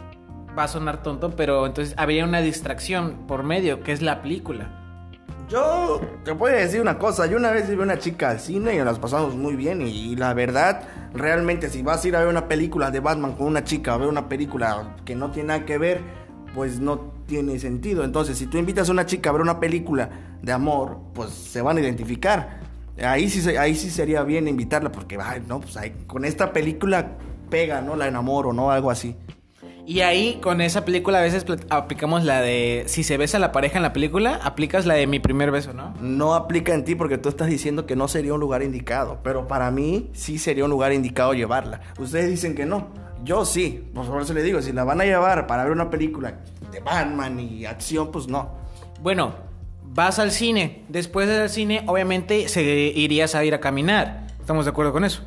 va 0.58 0.64
a 0.64 0.68
sonar 0.70 1.04
tonto, 1.04 1.36
pero 1.36 1.66
entonces 1.66 1.94
habría 1.98 2.24
una 2.24 2.40
distracción 2.40 3.28
por 3.28 3.44
medio, 3.44 3.84
que 3.84 3.92
es 3.92 4.02
la 4.02 4.22
película? 4.22 4.70
Yo 5.50 6.00
te 6.24 6.32
voy 6.32 6.52
a 6.52 6.56
decir 6.56 6.80
una 6.80 6.98
cosa, 6.98 7.26
yo 7.26 7.36
una 7.36 7.52
vez 7.52 7.70
vi 7.70 7.76
a 7.76 7.80
una 7.82 8.00
chica 8.00 8.30
al 8.30 8.40
cine 8.40 8.74
y 8.74 8.78
nos 8.78 9.00
pasamos 9.00 9.36
muy 9.36 9.58
bien 9.58 9.82
y, 9.82 9.90
y 9.90 10.16
la 10.16 10.34
verdad, 10.34 10.84
realmente 11.14 11.70
si 11.70 11.82
vas 11.82 12.06
a 12.06 12.08
ir 12.08 12.16
a 12.16 12.20
ver 12.20 12.30
una 12.30 12.48
película 12.48 12.90
de 12.90 13.02
Batman 13.02 13.34
con 13.34 13.48
una 13.48 13.66
chica 13.66 13.94
o 13.94 14.00
ver 14.00 14.08
una 14.08 14.30
película 14.30 14.96
que 15.04 15.16
no 15.16 15.30
tiene 15.30 15.50
nada 15.50 15.66
que 15.66 15.78
ver, 15.78 16.00
pues 16.56 16.80
no 16.80 17.12
tiene 17.26 17.60
sentido. 17.60 18.06
Entonces, 18.06 18.38
si 18.38 18.46
tú 18.48 18.58
invitas 18.58 18.88
a 18.88 18.94
una 18.94 19.06
chica 19.06 19.30
a 19.30 19.34
ver 19.34 19.42
una 19.42 19.60
película 19.60 20.38
de 20.42 20.54
amor, 20.54 21.00
pues 21.14 21.32
se 21.32 21.62
van 21.62 21.76
a 21.76 21.82
identificar. 21.82 22.63
Ahí 23.02 23.30
sí, 23.30 23.48
ahí 23.58 23.76
sí 23.76 23.90
sería 23.90 24.24
bien 24.24 24.48
invitarla 24.48 24.92
porque, 24.92 25.18
ay, 25.22 25.42
no, 25.48 25.60
pues 25.62 25.78
ahí, 25.78 25.94
con 26.08 26.26
esta 26.26 26.54
película 26.54 27.18
pega, 27.50 27.82
¿no? 27.82 27.96
La 27.96 28.08
enamoro, 28.08 28.54
¿no? 28.54 28.72
Algo 28.72 28.92
así. 28.92 29.16
Y 29.86 30.00
ahí 30.00 30.40
con 30.42 30.62
esa 30.62 30.86
película 30.86 31.20
a 31.20 31.22
veces 31.22 31.44
pl- 31.44 31.60
aplicamos 31.70 32.24
la 32.24 32.40
de 32.40 32.84
si 32.88 33.04
se 33.04 33.18
besa 33.18 33.38
la 33.38 33.52
pareja 33.52 33.78
en 33.78 33.84
la 33.84 33.92
película, 33.92 34.40
aplicas 34.42 34.86
la 34.86 34.94
de 34.94 35.08
mi 35.08 35.20
primer 35.20 35.52
beso, 35.52 35.74
¿no? 35.74 35.94
no 36.00 36.36
aplica 36.36 36.74
en 36.74 36.86
ti 36.86 36.96
porque 36.96 37.18
tú 37.18 37.28
estás 37.28 37.50
diciendo 37.50 37.86
que 37.86 37.98
no 37.98 38.08
sería 38.08 38.34
un 38.34 38.40
lugar 38.40 38.64
indicado, 38.64 39.20
pero 39.24 39.46
para 39.46 39.72
mí 39.72 40.10
sí 40.14 40.38
sería 40.38 40.64
un 40.64 40.70
lugar 40.70 40.94
indicado 40.94 41.34
llevarla. 41.34 41.82
Ustedes 42.00 42.30
dicen 42.30 42.56
que 42.56 42.66
no, 42.66 42.88
yo 43.26 43.44
sí, 43.44 43.84
pues 43.94 44.08
por 44.08 44.22
eso 44.22 44.34
le 44.34 44.42
digo, 44.44 44.62
si 44.62 44.72
la 44.72 44.86
van 44.86 45.02
a 45.02 45.04
llevar 45.04 45.48
para 45.48 45.64
ver 45.64 45.74
una 45.74 45.90
película 45.90 46.40
de 46.72 46.80
Batman 46.80 47.38
y 47.42 47.66
acción, 47.66 48.10
pues 48.10 48.30
no. 48.30 48.52
Bueno, 49.02 49.34
vas 49.94 50.20
al 50.20 50.32
cine, 50.32 50.84
después 50.90 51.28
del 51.28 51.50
cine 51.50 51.84
obviamente 51.88 52.48
se 52.50 52.64
irías 52.64 53.36
a 53.36 53.44
ir 53.44 53.54
a 53.54 53.60
caminar. 53.60 54.28
¿Estamos 54.40 54.66
de 54.66 54.72
acuerdo 54.72 54.92
con 54.92 55.06
eso? 55.06 55.24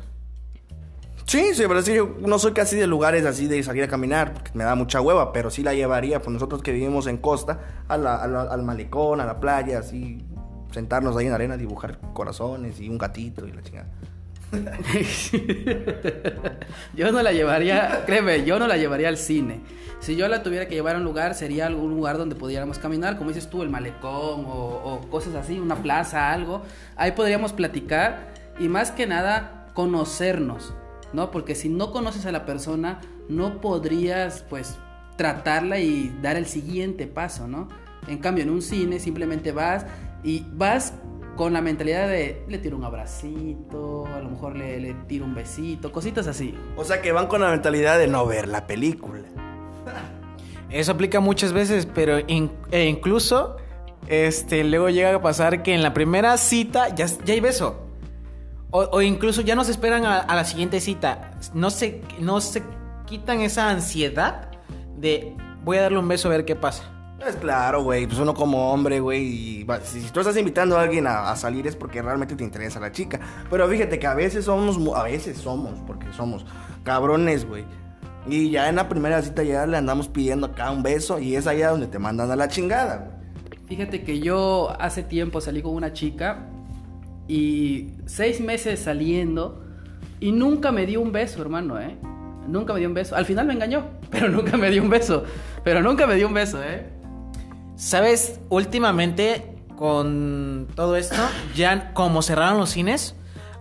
Sí, 1.25 1.53
sí, 1.53 1.63
pero 1.67 1.81
sí, 1.81 1.93
yo 1.93 2.15
no 2.19 2.39
soy 2.39 2.53
casi 2.53 2.77
de 2.77 2.87
lugares 2.87 3.25
así 3.25 3.47
de 3.47 3.61
salir 3.61 3.83
a 3.83 3.87
caminar, 3.87 4.33
porque 4.33 4.51
me 4.53 4.63
da 4.63 4.75
mucha 4.75 5.01
hueva, 5.01 5.33
pero 5.33 5.49
sí 5.49 5.61
la 5.61 5.73
llevaría, 5.73 6.21
pues 6.21 6.31
nosotros 6.31 6.61
que 6.61 6.71
vivimos 6.71 7.05
en 7.07 7.17
costa, 7.17 7.59
a 7.89 7.95
al 7.95 8.63
malecón, 8.63 9.19
a 9.19 9.25
la 9.25 9.39
playa, 9.41 9.79
así, 9.79 10.23
sentarnos 10.71 11.17
ahí 11.17 11.25
en 11.25 11.33
arena, 11.33 11.57
dibujar 11.57 11.99
corazones 12.13 12.79
y 12.79 12.87
un 12.87 12.97
gatito 12.97 13.45
y 13.45 13.51
la 13.51 13.61
chingada. 13.61 13.89
Yo 16.95 17.11
no 17.11 17.21
la 17.21 17.31
llevaría, 17.31 18.03
créeme, 18.05 18.45
yo 18.45 18.59
no 18.59 18.67
la 18.67 18.77
llevaría 18.77 19.09
al 19.09 19.17
cine. 19.17 19.61
Si 19.99 20.15
yo 20.15 20.27
la 20.27 20.43
tuviera 20.43 20.67
que 20.67 20.75
llevar 20.75 20.93
a 20.95 20.99
un 20.99 21.03
lugar, 21.03 21.33
sería 21.33 21.65
algún 21.65 21.89
lugar 21.89 22.19
donde 22.19 22.35
pudiéramos 22.35 22.77
caminar, 22.77 23.17
como 23.17 23.31
dices 23.31 23.49
tú, 23.49 23.63
el 23.63 23.69
malecón 23.69 24.45
o, 24.45 24.81
o 24.83 25.01
cosas 25.09 25.33
así, 25.35 25.57
una 25.59 25.77
plaza, 25.77 26.31
algo. 26.31 26.61
Ahí 26.95 27.13
podríamos 27.13 27.51
platicar 27.51 28.31
y 28.59 28.67
más 28.67 28.91
que 28.91 29.07
nada 29.07 29.69
conocernos, 29.73 30.75
¿no? 31.13 31.31
Porque 31.31 31.55
si 31.55 31.69
no 31.69 31.91
conoces 31.91 32.27
a 32.27 32.31
la 32.31 32.45
persona, 32.45 33.01
no 33.27 33.59
podrías, 33.59 34.45
pues, 34.49 34.77
tratarla 35.17 35.79
y 35.79 36.15
dar 36.21 36.37
el 36.37 36.45
siguiente 36.45 37.07
paso, 37.07 37.47
¿no? 37.47 37.67
En 38.07 38.19
cambio, 38.19 38.43
en 38.43 38.51
un 38.51 38.61
cine 38.61 38.99
simplemente 38.99 39.51
vas 39.51 39.87
y 40.23 40.45
vas 40.53 40.93
con 41.37 41.53
la 41.53 41.61
mentalidad 41.61 42.09
de 42.09 42.43
le 42.49 42.57
tiro 42.57 42.75
un 42.75 42.83
abracito, 42.83 44.05
a 44.07 44.19
lo 44.19 44.29
mejor 44.29 44.57
le, 44.57 44.79
le 44.81 44.93
tiro 45.07 45.23
un 45.23 45.33
besito, 45.35 45.91
cositas 45.91 46.27
así. 46.27 46.53
O 46.75 46.83
sea 46.83 47.01
que 47.01 47.13
van 47.13 47.27
con 47.27 47.39
la 47.39 47.49
mentalidad 47.51 47.97
de 47.97 48.07
no 48.07 48.25
ver 48.25 48.47
la 48.49 48.67
película. 48.67 49.21
Eso 50.69 50.91
aplica 50.91 51.21
muchas 51.21 51.53
veces, 51.53 51.85
pero 51.85 52.19
in- 52.27 52.51
e 52.71 52.87
incluso 52.87 53.55
este, 54.07 54.63
luego 54.65 54.89
llega 54.89 55.15
a 55.15 55.21
pasar 55.21 55.63
que 55.63 55.73
en 55.73 55.81
la 55.83 55.93
primera 55.93 56.35
cita 56.37 56.93
ya, 56.93 57.05
ya 57.05 57.33
hay 57.33 57.39
beso. 57.39 57.83
O, 58.71 58.81
o 58.91 59.01
incluso 59.01 59.39
ya 59.41 59.55
no 59.55 59.63
se 59.63 59.71
esperan 59.71 60.05
a, 60.05 60.17
a 60.19 60.35
la 60.35 60.43
siguiente 60.43 60.81
cita. 60.81 61.31
No 61.53 61.69
se, 61.69 62.01
no 62.19 62.41
se 62.41 62.63
quitan 63.05 63.39
esa 63.39 63.69
ansiedad 63.69 64.49
de 64.97 65.33
voy 65.63 65.77
a 65.77 65.83
darle 65.83 65.99
un 65.99 66.07
beso 66.07 66.27
a 66.27 66.31
ver 66.31 66.43
qué 66.43 66.55
pasa. 66.57 66.83
Es 67.25 67.35
claro, 67.35 67.83
güey, 67.83 68.05
pues 68.05 68.19
uno 68.19 68.33
como 68.33 68.71
hombre, 68.71 68.99
güey, 68.99 69.65
si, 69.83 70.01
si 70.01 70.11
tú 70.11 70.19
estás 70.19 70.37
invitando 70.37 70.77
a 70.77 70.83
alguien 70.83 71.07
a, 71.07 71.35
salir 71.35 71.65
es 71.65 71.75
porque 71.75 72.01
realmente 72.01 72.35
te 72.35 72.43
interesa 72.43 72.79
la 72.79 72.91
chica. 72.91 73.19
Pero 73.49 73.67
fíjate 73.67 73.97
que 73.97 74.05
a 74.05 74.13
veces 74.13 74.45
somos, 74.45 74.77
a 74.95 75.03
veces 75.03 75.37
somos, 75.37 75.79
porque 75.87 76.11
somos 76.13 76.45
cabrones, 76.83 77.47
güey. 77.47 77.65
Y 78.27 78.51
ya 78.51 78.69
en 78.69 78.75
la 78.75 78.87
primera 78.87 79.21
cita 79.21 79.41
ya 79.43 79.65
le 79.65 79.77
andamos 79.77 80.09
pidiendo 80.09 80.47
acá 80.47 80.69
un 80.69 80.83
beso 80.83 81.17
y 81.19 81.35
es 81.35 81.47
allá 81.47 81.71
donde 81.71 81.87
te 81.87 81.97
mandan 81.97 82.29
a 82.29 82.35
la 82.35 82.47
chingada, 82.49 82.97
güey. 82.97 83.17
Fíjate 83.67 84.03
que 84.03 84.19
yo 84.19 84.73
hace 84.79 85.03
tiempo 85.03 85.41
salí 85.41 85.61
con 85.61 85.73
una 85.73 85.91
chica 85.91 86.45
y 87.27 87.93
seis 88.05 88.39
meses 88.39 88.79
saliendo 88.79 89.65
y 90.19 90.31
nunca 90.31 90.71
me 90.71 90.85
dio 90.85 91.01
un 91.01 91.11
beso, 91.11 91.41
hermano, 91.41 91.79
¿eh? 91.79 91.97
Nunca 92.47 92.73
me 92.73 92.79
dio 92.79 92.87
un 92.87 92.93
beso. 92.95 93.15
Al 93.15 93.25
final 93.25 93.45
me 93.45 93.53
engañó, 93.53 93.87
pero 94.09 94.29
nunca 94.29 94.55
me 94.55 94.69
dio 94.69 94.81
un 94.81 94.89
beso. 94.89 95.23
Pero 95.63 95.81
nunca 95.81 96.07
me 96.07 96.15
dio 96.15 96.27
un 96.27 96.33
beso, 96.33 96.63
¿eh? 96.63 96.96
¿Sabes? 97.77 98.39
Últimamente, 98.49 99.55
con 99.77 100.67
todo 100.75 100.95
esto, 100.95 101.15
ya 101.55 101.93
como 101.93 102.23
cerraron 102.23 102.57
los 102.57 102.71
cines, 102.71 103.15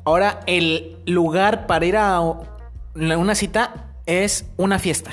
ahora 0.04 0.40
el 0.46 0.96
lugar 1.04 1.66
para 1.66 1.85
ir 1.85 1.99
a 1.99 2.20
una 2.94 3.35
cita 3.35 3.92
es 4.06 4.46
una 4.56 4.78
fiesta. 4.78 5.11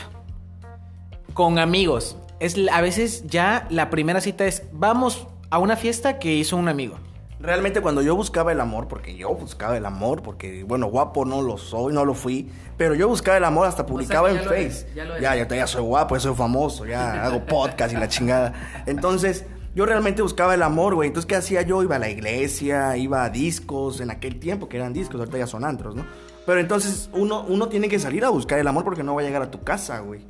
Con 1.34 1.60
amigos. 1.60 2.16
Es, 2.40 2.56
a 2.72 2.80
veces 2.80 3.28
ya 3.28 3.68
la 3.70 3.90
primera 3.90 4.22
cita 4.22 4.46
es 4.46 4.64
vamos 4.72 5.28
a 5.50 5.60
una 5.60 5.76
fiesta 5.76 6.18
que 6.18 6.34
hizo 6.34 6.56
un 6.56 6.70
amigo. 6.70 6.98
Realmente 7.44 7.82
cuando 7.82 8.02
yo 8.02 8.16
buscaba 8.16 8.54
el 8.54 8.62
amor, 8.62 8.88
porque 8.88 9.18
yo 9.18 9.36
buscaba 9.36 9.76
el 9.76 9.86
amor, 9.86 10.24
porque 10.24 10.64
bueno, 10.64 10.88
guapo 10.88 11.26
no 11.26 11.42
lo 11.42 11.58
soy, 11.58 11.94
no 11.94 12.06
lo 12.06 12.14
fui, 12.14 12.50
pero 12.78 12.96
yo 12.96 13.10
buscaba 13.10 13.36
el 13.36 13.44
amor, 13.44 13.68
hasta 13.68 13.86
publicaba 13.86 14.30
en 14.30 14.38
ya 14.38 14.44
lo 14.44 14.50
Face. 14.50 14.62
eres, 14.62 14.88
ya 14.96 15.20
ya, 15.20 15.36
ya, 15.36 15.56
ya 15.56 15.68
soy 15.68 15.84
guapo, 15.84 16.16
ya 16.16 16.22
soy 16.22 16.36
famoso, 16.36 16.86
ya 16.86 17.26
hago 17.26 17.46
podcast 17.46 17.94
y 17.94 17.98
la 17.98 18.08
chingada. 18.08 18.54
Entonces, 18.86 19.46
yo 19.76 19.86
realmente 19.86 20.22
buscaba 20.22 20.54
el 20.54 20.64
amor, 20.64 20.96
güey. 20.96 21.08
Entonces, 21.08 21.28
¿qué 21.28 21.36
hacía 21.36 21.64
yo? 21.64 21.84
Iba 21.84 21.98
a 21.98 22.00
la 22.00 22.10
iglesia, 22.10 22.96
iba 22.96 23.26
a 23.26 23.30
discos, 23.30 24.00
en 24.00 24.10
aquel 24.10 24.40
tiempo 24.40 24.70
que 24.70 24.78
eran 24.78 24.94
discos, 24.94 25.20
ahorita 25.20 25.38
ya 25.38 25.48
son 25.48 25.66
antros, 25.66 25.96
¿no? 25.96 26.06
Pero 26.46 26.62
entonces 26.62 27.10
uno, 27.12 27.44
uno 27.50 27.68
tiene 27.68 27.90
que 27.90 28.00
salir 28.00 28.24
a 28.24 28.30
buscar 28.30 28.58
el 28.58 28.68
amor 28.70 28.86
porque 28.86 29.04
no 29.04 29.16
va 29.16 29.22
a 29.22 29.26
llegar 29.26 29.42
a 29.42 29.52
tu 29.52 29.64
casa, 29.64 30.00
güey. 30.00 30.22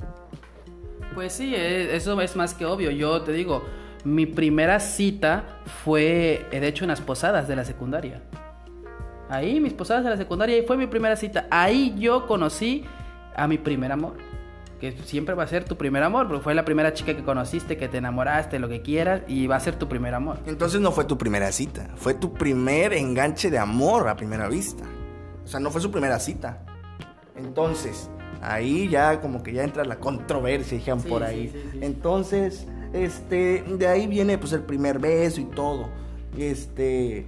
Pues 1.14 1.32
sí, 1.32 1.54
eh, 1.54 1.94
eso 1.94 2.20
es 2.20 2.34
más 2.34 2.54
que 2.54 2.66
obvio. 2.66 2.90
Yo 2.90 3.22
te 3.22 3.30
digo, 3.30 3.62
mi 4.04 4.26
primera 4.26 4.80
cita 4.80 5.44
fue, 5.84 6.46
eh, 6.52 6.60
de 6.60 6.68
hecho, 6.68 6.84
en 6.84 6.88
las 6.88 7.00
posadas 7.00 7.48
de 7.48 7.56
la 7.56 7.64
secundaria. 7.64 8.22
Ahí, 9.28 9.58
mis 9.60 9.72
posadas 9.72 10.04
de 10.04 10.10
la 10.10 10.16
secundaria, 10.16 10.56
ahí 10.56 10.64
fue 10.66 10.76
mi 10.76 10.86
primera 10.86 11.16
cita. 11.16 11.46
Ahí 11.50 11.94
yo 11.98 12.26
conocí 12.26 12.84
a 13.34 13.48
mi 13.48 13.58
primer 13.58 13.90
amor. 13.92 14.14
Que 14.80 14.92
siempre 15.04 15.34
va 15.34 15.44
a 15.44 15.46
ser 15.46 15.64
tu 15.64 15.76
primer 15.78 16.02
amor, 16.02 16.28
porque 16.28 16.42
fue 16.42 16.54
la 16.54 16.64
primera 16.64 16.92
chica 16.92 17.16
que 17.16 17.24
conociste, 17.24 17.78
que 17.78 17.88
te 17.88 17.98
enamoraste, 17.98 18.58
lo 18.58 18.68
que 18.68 18.82
quieras, 18.82 19.22
y 19.26 19.46
va 19.46 19.56
a 19.56 19.60
ser 19.60 19.76
tu 19.76 19.88
primer 19.88 20.12
amor. 20.14 20.40
Entonces 20.46 20.80
no 20.80 20.92
fue 20.92 21.04
tu 21.04 21.16
primera 21.16 21.50
cita, 21.52 21.88
fue 21.96 22.12
tu 22.12 22.34
primer 22.34 22.92
enganche 22.92 23.50
de 23.50 23.58
amor 23.58 24.08
a 24.08 24.16
primera 24.16 24.48
vista. 24.48 24.84
O 25.42 25.46
sea, 25.48 25.58
no 25.60 25.70
fue 25.70 25.80
su 25.80 25.90
primera 25.90 26.18
cita. 26.18 26.58
Entonces, 27.36 28.10
ahí 28.42 28.88
ya 28.88 29.20
como 29.20 29.42
que 29.42 29.52
ya 29.54 29.64
entra 29.64 29.84
la 29.84 29.96
controversia, 29.96 30.76
dijeron 30.76 31.00
Sí, 31.00 31.08
por 31.08 31.22
ahí. 31.22 31.48
sí, 31.48 31.62
sí. 31.72 31.78
Entonces, 31.80 32.66
este, 32.94 33.64
de 33.66 33.86
ahí 33.88 34.06
viene 34.06 34.38
pues 34.38 34.52
el 34.52 34.62
primer 34.62 34.98
beso 34.98 35.40
y 35.40 35.44
todo. 35.44 35.88
Este, 36.38 37.26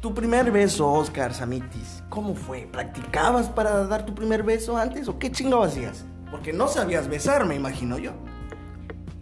tu 0.00 0.14
primer 0.14 0.50
beso, 0.50 0.90
Oscar 0.90 1.34
Samitis, 1.34 2.02
¿cómo 2.08 2.34
fue? 2.34 2.68
¿Practicabas 2.70 3.48
para 3.48 3.84
dar 3.86 4.06
tu 4.06 4.14
primer 4.14 4.42
beso 4.44 4.76
antes 4.76 5.08
o 5.08 5.18
qué 5.18 5.30
chingo 5.30 5.62
hacías? 5.62 6.04
Porque 6.30 6.52
no 6.52 6.68
sabías 6.68 7.08
besar, 7.08 7.44
me 7.46 7.56
imagino 7.56 7.98
yo. 7.98 8.12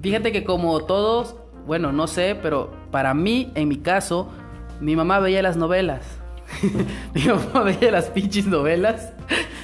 Fíjate 0.02 0.32
que 0.32 0.44
como 0.44 0.84
todos, 0.84 1.36
bueno, 1.66 1.92
no 1.92 2.06
sé, 2.06 2.38
pero 2.40 2.70
para 2.90 3.14
mí, 3.14 3.50
en 3.54 3.68
mi 3.68 3.78
caso, 3.78 4.28
mi 4.80 4.96
mamá 4.96 5.18
veía 5.18 5.42
las 5.42 5.56
novelas. 5.56 6.02
mi 7.14 7.24
mamá 7.24 7.62
veía 7.62 7.90
las 7.90 8.06
pinches 8.06 8.46
novelas. 8.46 9.12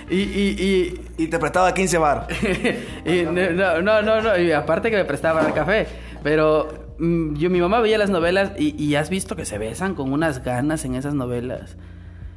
Y, 0.08 0.16
y, 0.16 1.00
y, 1.18 1.24
Y 1.24 1.26
te 1.28 1.38
prestaba 1.38 1.74
15 1.74 1.98
bar. 1.98 2.28
y 3.04 3.22
no, 3.22 3.80
no, 3.82 4.02
no, 4.02 4.20
no, 4.22 4.38
y 4.38 4.52
aparte 4.52 4.90
que 4.90 4.96
me 4.96 5.04
prestaban 5.04 5.46
el 5.46 5.52
café. 5.52 5.86
Pero 6.26 6.68
mm, 6.98 7.36
yo, 7.36 7.50
mi 7.50 7.60
mamá 7.60 7.78
veía 7.78 7.98
las 7.98 8.10
novelas 8.10 8.50
y, 8.58 8.74
y 8.82 8.96
has 8.96 9.10
visto 9.10 9.36
que 9.36 9.44
se 9.44 9.58
besan 9.58 9.94
con 9.94 10.12
unas 10.12 10.42
ganas 10.42 10.84
en 10.84 10.96
esas 10.96 11.14
novelas. 11.14 11.76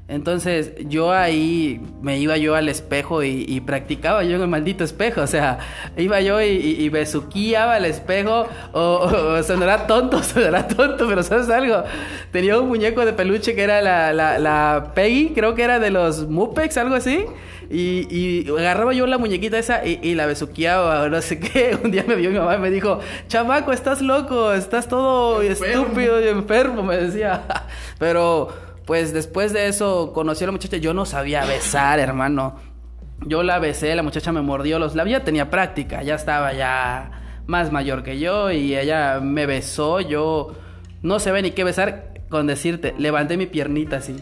Entonces 0.09 0.71
yo 0.87 1.11
ahí 1.11 1.79
me 2.01 2.17
iba 2.17 2.35
yo 2.37 2.55
al 2.55 2.67
espejo 2.67 3.23
y, 3.23 3.45
y 3.47 3.61
practicaba 3.61 4.23
yo 4.23 4.35
en 4.37 4.41
el 4.41 4.47
maldito 4.47 4.83
espejo. 4.83 5.21
O 5.21 5.27
sea, 5.27 5.59
iba 5.97 6.19
yo 6.19 6.41
y, 6.41 6.47
y, 6.47 6.83
y 6.83 6.89
besuqueaba 6.89 7.75
al 7.75 7.85
espejo. 7.85 8.47
O, 8.73 8.79
o, 8.79 9.33
o 9.37 9.43
sonará 9.43 9.85
tonto, 9.85 10.21
sonará 10.23 10.67
tonto, 10.67 11.07
pero 11.07 11.21
¿sabes 11.21 11.49
algo? 11.49 11.83
Tenía 12.31 12.59
un 12.59 12.67
muñeco 12.67 13.05
de 13.05 13.13
peluche 13.13 13.53
que 13.53 13.61
era 13.61 13.81
la, 13.83 14.11
la, 14.11 14.39
la 14.39 14.91
Peggy, 14.95 15.29
creo 15.35 15.53
que 15.53 15.61
era 15.63 15.79
de 15.79 15.91
los 15.91 16.27
Mupex, 16.27 16.77
algo 16.77 16.95
así. 16.95 17.25
Y, 17.71 18.07
y 18.09 18.49
agarraba 18.49 18.93
yo 18.93 19.05
la 19.05 19.19
muñequita 19.19 19.59
esa 19.59 19.85
y, 19.85 19.99
y 20.01 20.15
la 20.15 20.25
besuqueaba 20.25 21.03
o 21.03 21.09
no 21.09 21.21
sé 21.21 21.39
qué. 21.39 21.77
Un 21.83 21.91
día 21.91 22.03
me 22.07 22.15
vio 22.15 22.31
mi 22.31 22.39
mamá 22.39 22.55
y 22.55 22.59
me 22.59 22.71
dijo, 22.71 22.99
chamaco, 23.27 23.71
estás 23.71 24.01
loco, 24.01 24.53
estás 24.53 24.87
todo 24.87 25.43
estúpido 25.43 26.19
y 26.19 26.29
enfermo, 26.29 26.81
me 26.81 26.97
decía. 26.97 27.43
Pero 27.99 28.68
pues 28.89 29.13
después 29.13 29.53
de 29.53 29.67
eso 29.67 30.13
conocí 30.13 30.43
a 30.43 30.47
la 30.47 30.51
muchacha, 30.51 30.77
yo 30.77 30.95
no 30.95 31.05
sabía 31.05 31.45
besar, 31.45 31.99
hermano. 31.99 32.55
Yo 33.21 33.43
la 33.43 33.59
besé, 33.59 33.93
la 33.93 34.01
muchacha 34.01 34.31
me 34.31 34.41
mordió 34.41 34.79
los 34.79 34.95
labios, 34.95 35.19
ya 35.19 35.23
tenía 35.23 35.51
práctica, 35.51 36.01
ya 36.01 36.15
estaba 36.15 36.53
ya 36.53 37.43
más 37.45 37.71
mayor 37.71 38.01
que 38.01 38.17
yo 38.17 38.49
y 38.49 38.75
ella 38.75 39.19
me 39.19 39.45
besó, 39.45 39.99
yo 40.01 40.55
no 41.03 41.19
sé 41.19 41.39
ni 41.43 41.51
qué 41.51 41.63
besar 41.63 42.15
con 42.29 42.47
decirte, 42.47 42.95
levanté 42.97 43.37
mi 43.37 43.45
piernita 43.45 43.97
así. 43.97 44.15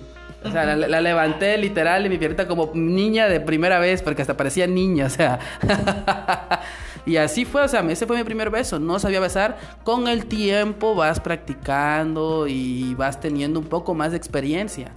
O 0.43 0.51
sea, 0.51 0.65
la, 0.65 0.75
la 0.75 0.99
levanté 0.99 1.57
literal 1.57 2.05
y 2.05 2.09
mi 2.09 2.17
piernita 2.17 2.45
como 2.45 2.71
niña 2.73 3.29
de 3.29 3.39
primera 3.39 3.79
vez, 3.79 4.01
porque 4.01 4.21
hasta 4.21 4.35
parecía 4.35 4.67
niña, 4.67 5.05
o 5.05 5.09
sea. 5.09 5.39
y 7.07 7.15
así 7.15 7.45
fue, 7.45 7.63
o 7.63 7.67
sea, 7.69 7.79
ese 7.89 8.05
fue 8.05 8.17
mi 8.17 8.23
primer 8.25 8.49
beso. 8.49 8.79
No 8.79 8.99
sabía 8.99 9.21
besar. 9.21 9.57
Con 9.85 10.09
el 10.09 10.25
tiempo 10.25 10.93
vas 10.93 11.21
practicando 11.21 12.47
y 12.47 12.93
vas 12.95 13.21
teniendo 13.21 13.61
un 13.61 13.65
poco 13.65 13.93
más 13.93 14.11
de 14.11 14.17
experiencia. 14.17 14.91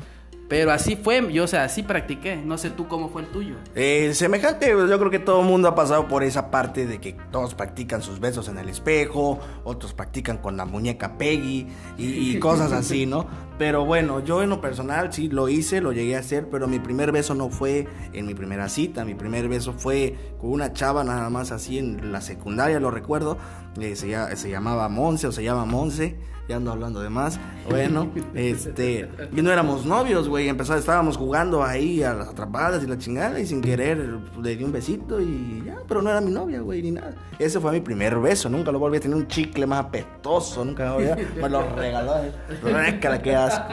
Pero 0.50 0.72
así 0.72 0.96
fue, 0.96 1.32
yo, 1.32 1.44
o 1.44 1.46
sea, 1.46 1.62
así 1.62 1.84
practiqué. 1.84 2.34
No 2.34 2.58
sé 2.58 2.70
tú 2.70 2.88
cómo 2.88 3.08
fue 3.08 3.22
el 3.22 3.28
tuyo. 3.28 3.54
Eh, 3.76 4.10
semejante, 4.14 4.68
yo 4.68 4.98
creo 4.98 5.08
que 5.08 5.20
todo 5.20 5.42
el 5.42 5.46
mundo 5.46 5.68
ha 5.68 5.76
pasado 5.76 6.08
por 6.08 6.24
esa 6.24 6.50
parte 6.50 6.86
de 6.86 6.98
que 6.98 7.12
todos 7.30 7.54
practican 7.54 8.02
sus 8.02 8.18
besos 8.18 8.48
en 8.48 8.58
el 8.58 8.68
espejo, 8.68 9.38
otros 9.62 9.94
practican 9.94 10.38
con 10.38 10.56
la 10.56 10.64
muñeca 10.64 11.16
Peggy 11.16 11.68
y, 11.96 12.04
y 12.04 12.38
cosas 12.40 12.72
así, 12.72 13.06
¿no? 13.06 13.28
Pero 13.58 13.84
bueno, 13.84 14.24
yo 14.24 14.42
en 14.42 14.50
lo 14.50 14.60
personal 14.60 15.12
sí 15.12 15.28
lo 15.28 15.48
hice, 15.48 15.80
lo 15.80 15.92
llegué 15.92 16.16
a 16.16 16.18
hacer, 16.18 16.48
pero 16.50 16.66
mi 16.66 16.80
primer 16.80 17.12
beso 17.12 17.36
no 17.36 17.48
fue 17.48 17.86
en 18.12 18.26
mi 18.26 18.34
primera 18.34 18.68
cita, 18.68 19.04
mi 19.04 19.14
primer 19.14 19.48
beso 19.48 19.72
fue 19.72 20.16
con 20.40 20.50
una 20.50 20.72
chava 20.72 21.04
nada 21.04 21.30
más 21.30 21.52
así 21.52 21.78
en 21.78 22.10
la 22.10 22.22
secundaria, 22.22 22.80
lo 22.80 22.90
recuerdo, 22.90 23.38
eh, 23.78 23.94
se, 23.96 24.36
se 24.36 24.50
llamaba 24.50 24.88
Monse 24.88 25.26
o 25.26 25.32
se 25.32 25.42
llama 25.44 25.64
Monse, 25.64 26.16
ya 26.48 26.56
ando 26.56 26.72
hablando 26.72 27.00
de 27.00 27.10
más, 27.10 27.38
bueno, 27.68 28.10
este, 28.34 29.08
y 29.36 29.40
no 29.40 29.52
éramos 29.52 29.86
novios, 29.86 30.28
güey, 30.28 30.48
empezó, 30.48 30.74
estábamos 30.74 31.16
jugando 31.16 31.62
ahí 31.62 32.02
a 32.02 32.12
las 32.12 32.28
atrapadas 32.30 32.82
y 32.82 32.88
la 32.88 32.98
chingada 32.98 33.38
y 33.38 33.46
sin 33.46 33.60
querer 33.60 33.98
le 34.42 34.56
di 34.56 34.64
un 34.64 34.72
besito 34.72 35.20
y 35.20 35.62
ya, 35.64 35.76
pero 35.86 36.02
no 36.02 36.10
era 36.10 36.20
mi 36.20 36.32
novia, 36.32 36.60
güey, 36.60 36.82
ni 36.82 36.90
nada. 36.90 37.14
Ese 37.38 37.60
fue 37.60 37.70
mi 37.70 37.80
primer 37.80 38.18
beso, 38.18 38.48
nunca 38.48 38.72
lo 38.72 38.80
volví 38.80 38.96
a 38.96 39.00
tener 39.00 39.16
un 39.16 39.28
chicle 39.28 39.64
más 39.66 39.84
apetoso, 39.84 40.64
nunca 40.64 40.86
me, 40.86 40.90
volví 40.94 41.08
a- 41.08 41.16
me 41.40 41.48
lo 41.48 41.62
regaló, 41.76 42.16
eh. 42.24 42.32
récala, 42.64 43.22
qué 43.22 43.36
asco. 43.36 43.64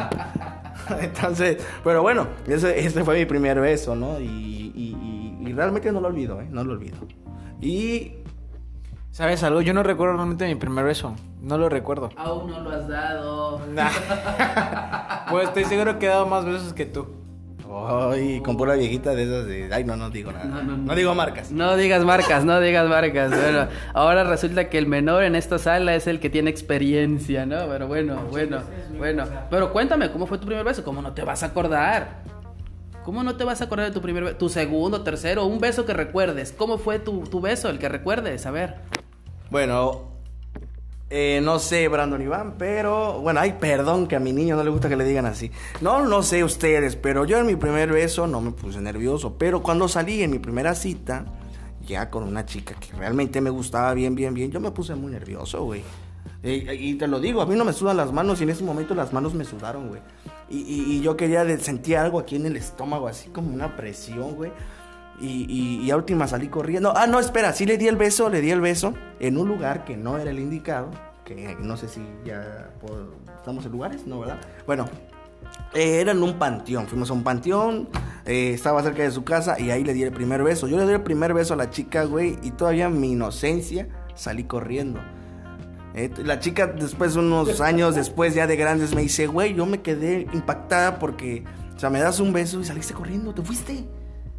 Entonces, 1.01 1.57
pero 1.83 2.01
bueno, 2.03 2.27
ese, 2.47 2.79
ese 2.79 3.03
fue 3.03 3.17
mi 3.17 3.25
primer 3.25 3.59
beso, 3.59 3.95
¿no? 3.95 4.19
Y, 4.19 4.25
y- 4.25 4.95
y- 5.43 5.47
y 5.49 5.53
realmente 5.53 5.91
no 5.91 5.99
lo 5.99 6.07
olvido, 6.09 6.39
¿eh? 6.41 6.47
No 6.51 6.63
lo 6.63 6.73
olvido. 6.73 6.97
Y 7.59 8.11
¿Sabes 9.17 9.41
algo? 9.41 9.61
Yo 9.61 9.73
no 9.73 9.81
recuerdo 9.81 10.13
realmente 10.15 10.45
mi 10.45 10.53
primer 10.53 10.85
beso. 10.85 11.15
No 11.41 11.57
lo 11.57 11.69
recuerdo. 11.69 12.11
Aún 12.17 12.51
no 12.51 12.59
lo 12.59 12.69
has 12.69 12.87
dado. 12.87 13.59
pues 15.31 15.47
estoy 15.47 15.63
seguro 15.65 15.97
que 15.97 16.05
he 16.05 16.09
dado 16.09 16.27
más 16.27 16.45
besos 16.45 16.71
que 16.71 16.85
tú. 16.85 17.07
Ay, 18.11 18.41
con 18.45 18.57
pura 18.57 18.75
viejita 18.75 19.15
de 19.15 19.23
esas 19.23 19.47
de... 19.47 19.73
Ay, 19.73 19.85
no, 19.85 19.95
no 19.97 20.11
digo 20.11 20.31
nada. 20.31 20.45
No, 20.45 20.61
No, 20.61 20.77
no, 20.77 20.77
no. 20.77 20.93
digo 20.95 21.15
marcas. 21.15 21.51
No 21.51 21.75
digas 21.75 22.05
marcas, 22.05 22.45
no 22.45 22.59
digas 22.59 22.87
marcas. 22.87 23.31
Bueno, 23.31 23.65
ahora 23.95 24.23
resulta 24.23 24.69
que 24.69 24.77
el 24.77 24.85
menor 24.85 25.23
en 25.23 25.33
esta 25.33 25.57
sala 25.57 25.95
es 25.95 26.05
el 26.05 26.19
que 26.19 26.29
tiene 26.29 26.51
experiencia, 26.51 27.47
¿no? 27.47 27.67
Pero 27.69 27.87
bueno, 27.87 28.17
bueno, 28.29 28.59
bueno. 28.99 29.23
Pero 29.49 29.73
cuéntame, 29.73 30.11
¿cómo 30.11 30.27
fue 30.27 30.37
tu 30.37 30.45
primer 30.45 30.63
beso? 30.63 30.83
¿Cómo 30.83 31.01
no 31.01 31.13
te 31.13 31.23
vas 31.23 31.41
a 31.41 31.47
acordar? 31.47 32.21
¿Cómo 33.03 33.23
no 33.23 33.35
te 33.35 33.45
vas 33.45 33.61
a 33.61 33.63
acordar 33.63 33.87
de 33.87 33.93
tu 33.93 34.01
primer 34.01 34.23
beso? 34.25 34.37
Tu 34.37 34.49
segundo, 34.49 35.01
tercero, 35.01 35.45
un 35.47 35.59
beso 35.59 35.87
que 35.87 35.93
recuerdes. 35.93 36.53
¿Cómo 36.55 36.77
fue 36.77 36.99
tu, 36.99 37.21
tu 37.23 37.41
beso, 37.41 37.67
el 37.71 37.79
que 37.79 37.89
recuerdes? 37.89 38.45
A 38.45 38.51
ver. 38.51 38.75
Bueno, 39.49 40.03
eh, 41.09 41.39
no 41.41 41.59
sé, 41.59 41.87
Brandon 41.87 42.21
Iván, 42.21 42.55
pero... 42.57 43.21
Bueno, 43.21 43.39
ay, 43.39 43.55
perdón 43.59 44.07
que 44.07 44.15
a 44.15 44.19
mi 44.19 44.33
niño 44.33 44.55
no 44.55 44.63
le 44.63 44.69
gusta 44.69 44.89
que 44.89 44.95
le 44.97 45.05
digan 45.05 45.25
así. 45.25 45.51
No, 45.81 46.05
no 46.05 46.21
sé 46.23 46.43
ustedes, 46.43 46.95
pero 46.95 47.23
yo 47.25 47.37
en 47.39 47.45
mi 47.47 47.55
primer 47.55 47.91
beso 47.91 48.27
no 48.27 48.41
me 48.41 48.51
puse 48.51 48.81
nervioso. 48.81 49.35
Pero 49.37 49.63
cuando 49.63 49.87
salí 49.87 50.21
en 50.21 50.31
mi 50.31 50.39
primera 50.39 50.75
cita, 50.75 51.25
ya 51.85 52.09
con 52.09 52.23
una 52.23 52.45
chica 52.45 52.75
que 52.75 52.91
realmente 52.97 53.39
me 53.39 53.49
gustaba 53.49 53.93
bien, 53.93 54.15
bien, 54.15 54.33
bien, 54.33 54.51
yo 54.51 54.59
me 54.59 54.71
puse 54.71 54.95
muy 54.95 55.11
nervioso, 55.11 55.63
güey. 55.63 55.81
Y, 56.43 56.95
te 56.95 57.07
lo 57.07 57.19
digo, 57.19 57.41
a 57.41 57.45
mí 57.45 57.55
no 57.55 57.65
me 57.65 57.73
sudan 57.73 57.97
las 57.97 58.11
manos 58.13 58.39
y 58.39 58.43
en 58.43 58.51
ese 58.51 58.63
momento 58.63 58.93
las 58.93 59.11
manos 59.11 59.33
me 59.33 59.43
sudaron, 59.43 59.87
güey. 59.89 60.01
Y, 60.49 60.59
y- 60.59 61.01
yo 61.01 61.17
quería, 61.17 61.45
sentía 61.59 62.01
algo 62.03 62.19
aquí 62.19 62.35
en 62.35 62.45
el 62.45 62.55
estómago, 62.55 63.07
así 63.07 63.29
como 63.29 63.53
una 63.53 63.75
presión, 63.75 64.35
güey. 64.35 64.51
Y, 65.19 65.45
y, 65.49 65.85
y 65.85 65.91
a 65.91 65.95
última 65.95 66.27
salí 66.27 66.47
corriendo. 66.47 66.93
Ah, 66.95 67.07
no, 67.07 67.19
espera, 67.19 67.53
sí 67.53 67.65
le 67.65 67.77
di 67.77 67.87
el 67.87 67.95
beso, 67.95 68.29
le 68.29 68.41
di 68.41 68.51
el 68.51 68.61
beso 68.61 68.93
en 69.19 69.37
un 69.37 69.47
lugar 69.47 69.83
que 69.83 69.97
no 69.97 70.17
era 70.17 70.31
el 70.31 70.39
indicado. 70.39 70.91
Que 71.25 71.57
no 71.59 71.75
sé 71.75 71.87
si 71.89 72.01
ya 72.23 72.69
estamos 73.37 73.65
en 73.65 73.71
lugares, 73.71 74.05
¿no, 74.05 74.19
verdad? 74.19 74.39
Bueno, 74.65 74.87
eh, 75.73 76.01
era 76.01 76.11
en 76.11 76.23
un 76.23 76.37
panteón. 76.37 76.87
Fuimos 76.87 77.09
a 77.09 77.13
un 77.13 77.23
panteón, 77.23 77.89
eh, 78.25 78.51
estaba 78.53 78.81
cerca 78.83 79.03
de 79.03 79.11
su 79.11 79.23
casa 79.23 79.59
y 79.59 79.69
ahí 79.71 79.83
le 79.83 79.93
di 79.93 80.03
el 80.03 80.11
primer 80.11 80.43
beso. 80.43 80.67
Yo 80.67 80.77
le 80.77 80.85
di 80.87 80.93
el 80.93 81.01
primer 81.01 81.33
beso 81.33 81.53
a 81.53 81.57
la 81.57 81.69
chica, 81.69 82.03
güey, 82.05 82.37
y 82.41 82.51
todavía 82.51 82.89
mi 82.89 83.11
inocencia 83.11 83.87
salí 84.15 84.45
corriendo. 84.45 84.99
Eh, 85.93 86.11
la 86.23 86.39
chica 86.39 86.67
después, 86.67 87.15
unos 87.15 87.61
años 87.61 87.95
después, 87.95 88.33
ya 88.33 88.47
de 88.47 88.55
grandes, 88.55 88.93
me 88.93 89.01
dice, 89.01 89.27
güey, 89.27 89.53
yo 89.53 89.65
me 89.65 89.81
quedé 89.81 90.27
impactada 90.33 90.99
porque, 90.99 91.43
o 91.75 91.79
sea, 91.79 91.89
me 91.89 91.99
das 91.99 92.19
un 92.19 92.33
beso 92.33 92.59
y 92.59 92.65
saliste 92.65 92.93
corriendo, 92.93 93.33
te 93.33 93.41
fuiste, 93.41 93.85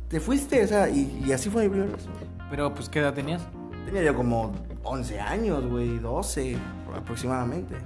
te 0.08 0.20
fuiste, 0.20 0.64
o 0.64 0.66
sea, 0.66 0.88
y, 0.88 1.22
y 1.26 1.32
así 1.32 1.50
fue 1.50 1.64
mi 1.64 1.68
primer 1.68 1.90
beso. 1.90 2.08
Pero, 2.50 2.74
pues, 2.74 2.88
¿qué 2.88 3.00
edad 3.00 3.14
tenías? 3.14 3.42
Tenía 3.84 4.02
yo 4.02 4.14
como 4.14 4.52
11 4.82 5.20
años, 5.20 5.66
güey, 5.66 5.98
12 5.98 6.56
aproximadamente. 6.96 7.76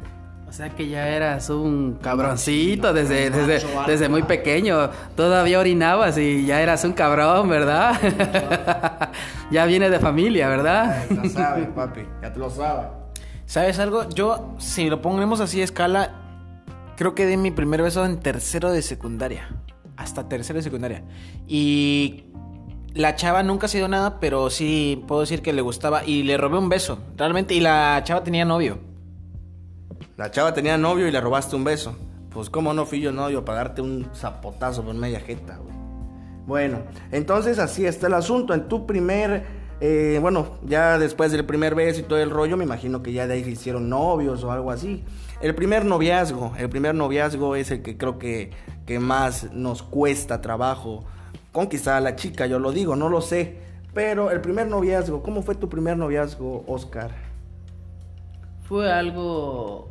O 0.52 0.54
sea 0.54 0.68
que 0.68 0.86
ya 0.86 1.08
eras 1.08 1.48
un 1.48 1.98
cabroncito 2.02 2.92
desde, 2.92 3.30
desde, 3.30 3.66
desde 3.86 4.08
muy 4.10 4.22
pequeño. 4.22 4.90
Todavía 5.16 5.58
orinabas 5.58 6.18
y 6.18 6.44
ya 6.44 6.60
eras 6.60 6.84
un 6.84 6.92
cabrón, 6.92 7.48
¿verdad? 7.48 7.98
ya 9.50 9.64
viene 9.64 9.88
de 9.88 9.98
familia, 9.98 10.48
¿verdad? 10.48 11.06
Ya 11.08 11.30
sabes, 11.30 11.68
papi, 11.68 12.02
ya 12.20 12.30
te 12.34 12.38
lo 12.38 12.50
sabes. 12.50 12.88
¿Sabes 13.46 13.78
algo? 13.78 14.06
Yo, 14.10 14.54
si 14.58 14.90
lo 14.90 15.00
ponemos 15.00 15.40
así 15.40 15.62
a 15.62 15.64
escala, 15.64 16.10
creo 16.96 17.14
que 17.14 17.26
di 17.26 17.38
mi 17.38 17.50
primer 17.50 17.80
beso 17.80 18.04
en 18.04 18.20
tercero 18.20 18.70
de 18.72 18.82
secundaria. 18.82 19.48
Hasta 19.96 20.28
tercero 20.28 20.58
de 20.58 20.62
secundaria. 20.62 21.04
Y 21.46 22.24
la 22.94 23.14
chava 23.14 23.42
nunca 23.42 23.68
se 23.68 23.78
dio 23.78 23.88
nada, 23.88 24.20
pero 24.20 24.50
sí 24.50 25.02
puedo 25.06 25.22
decir 25.22 25.42
que 25.42 25.52
le 25.52 25.62
gustaba. 25.62 26.04
Y 26.04 26.22
le 26.22 26.36
robé 26.36 26.58
un 26.58 26.68
beso, 26.68 26.98
realmente. 27.16 27.54
Y 27.54 27.60
la 27.60 28.00
chava 28.04 28.22
tenía 28.22 28.44
novio. 28.44 28.78
La 30.16 30.30
chava 30.30 30.52
tenía 30.52 30.76
novio 30.76 31.08
y 31.08 31.10
le 31.10 31.20
robaste 31.20 31.56
un 31.56 31.64
beso. 31.64 31.96
Pues 32.30 32.48
cómo 32.48 32.72
no 32.72 32.86
fui 32.86 33.00
yo 33.00 33.12
novio 33.12 33.44
para 33.44 33.58
darte 33.58 33.82
un 33.82 34.08
zapotazo 34.14 34.82
por 34.82 34.94
media 34.94 35.20
jeta, 35.20 35.56
güey. 35.56 35.72
Bueno, 36.46 36.78
entonces 37.10 37.58
así 37.58 37.86
está 37.86 38.08
el 38.08 38.14
asunto. 38.14 38.54
En 38.54 38.68
tu 38.68 38.86
primer, 38.86 39.44
eh, 39.80 40.18
bueno, 40.20 40.58
ya 40.64 40.98
después 40.98 41.32
del 41.32 41.44
primer 41.44 41.74
beso 41.74 42.00
y 42.00 42.04
todo 42.04 42.18
el 42.18 42.30
rollo, 42.30 42.56
me 42.56 42.64
imagino 42.64 43.02
que 43.02 43.12
ya 43.12 43.26
de 43.26 43.34
ahí 43.34 43.44
se 43.44 43.50
hicieron 43.50 43.88
novios 43.88 44.42
o 44.44 44.50
algo 44.50 44.70
así. 44.70 45.04
El 45.42 45.56
primer 45.56 45.84
noviazgo, 45.84 46.52
el 46.56 46.68
primer 46.68 46.94
noviazgo 46.94 47.56
es 47.56 47.72
el 47.72 47.82
que 47.82 47.98
creo 47.98 48.16
que, 48.16 48.52
que 48.86 49.00
más 49.00 49.52
nos 49.52 49.82
cuesta 49.82 50.40
trabajo 50.40 51.04
conquistar 51.50 51.96
a 51.96 52.00
la 52.00 52.14
chica, 52.14 52.46
yo 52.46 52.60
lo 52.60 52.70
digo, 52.70 52.94
no 52.94 53.08
lo 53.08 53.20
sé. 53.20 53.58
Pero 53.92 54.30
el 54.30 54.40
primer 54.40 54.68
noviazgo, 54.68 55.20
¿cómo 55.24 55.42
fue 55.42 55.56
tu 55.56 55.68
primer 55.68 55.96
noviazgo, 55.96 56.64
Oscar? 56.68 57.10
Fue 58.62 58.92
algo 58.92 59.90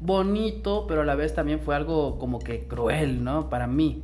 bonito, 0.00 0.86
pero 0.88 1.02
a 1.02 1.04
la 1.04 1.14
vez 1.14 1.32
también 1.32 1.60
fue 1.60 1.76
algo 1.76 2.18
como 2.18 2.40
que 2.40 2.66
cruel, 2.66 3.22
¿no? 3.22 3.48
Para 3.48 3.68
mí. 3.68 4.02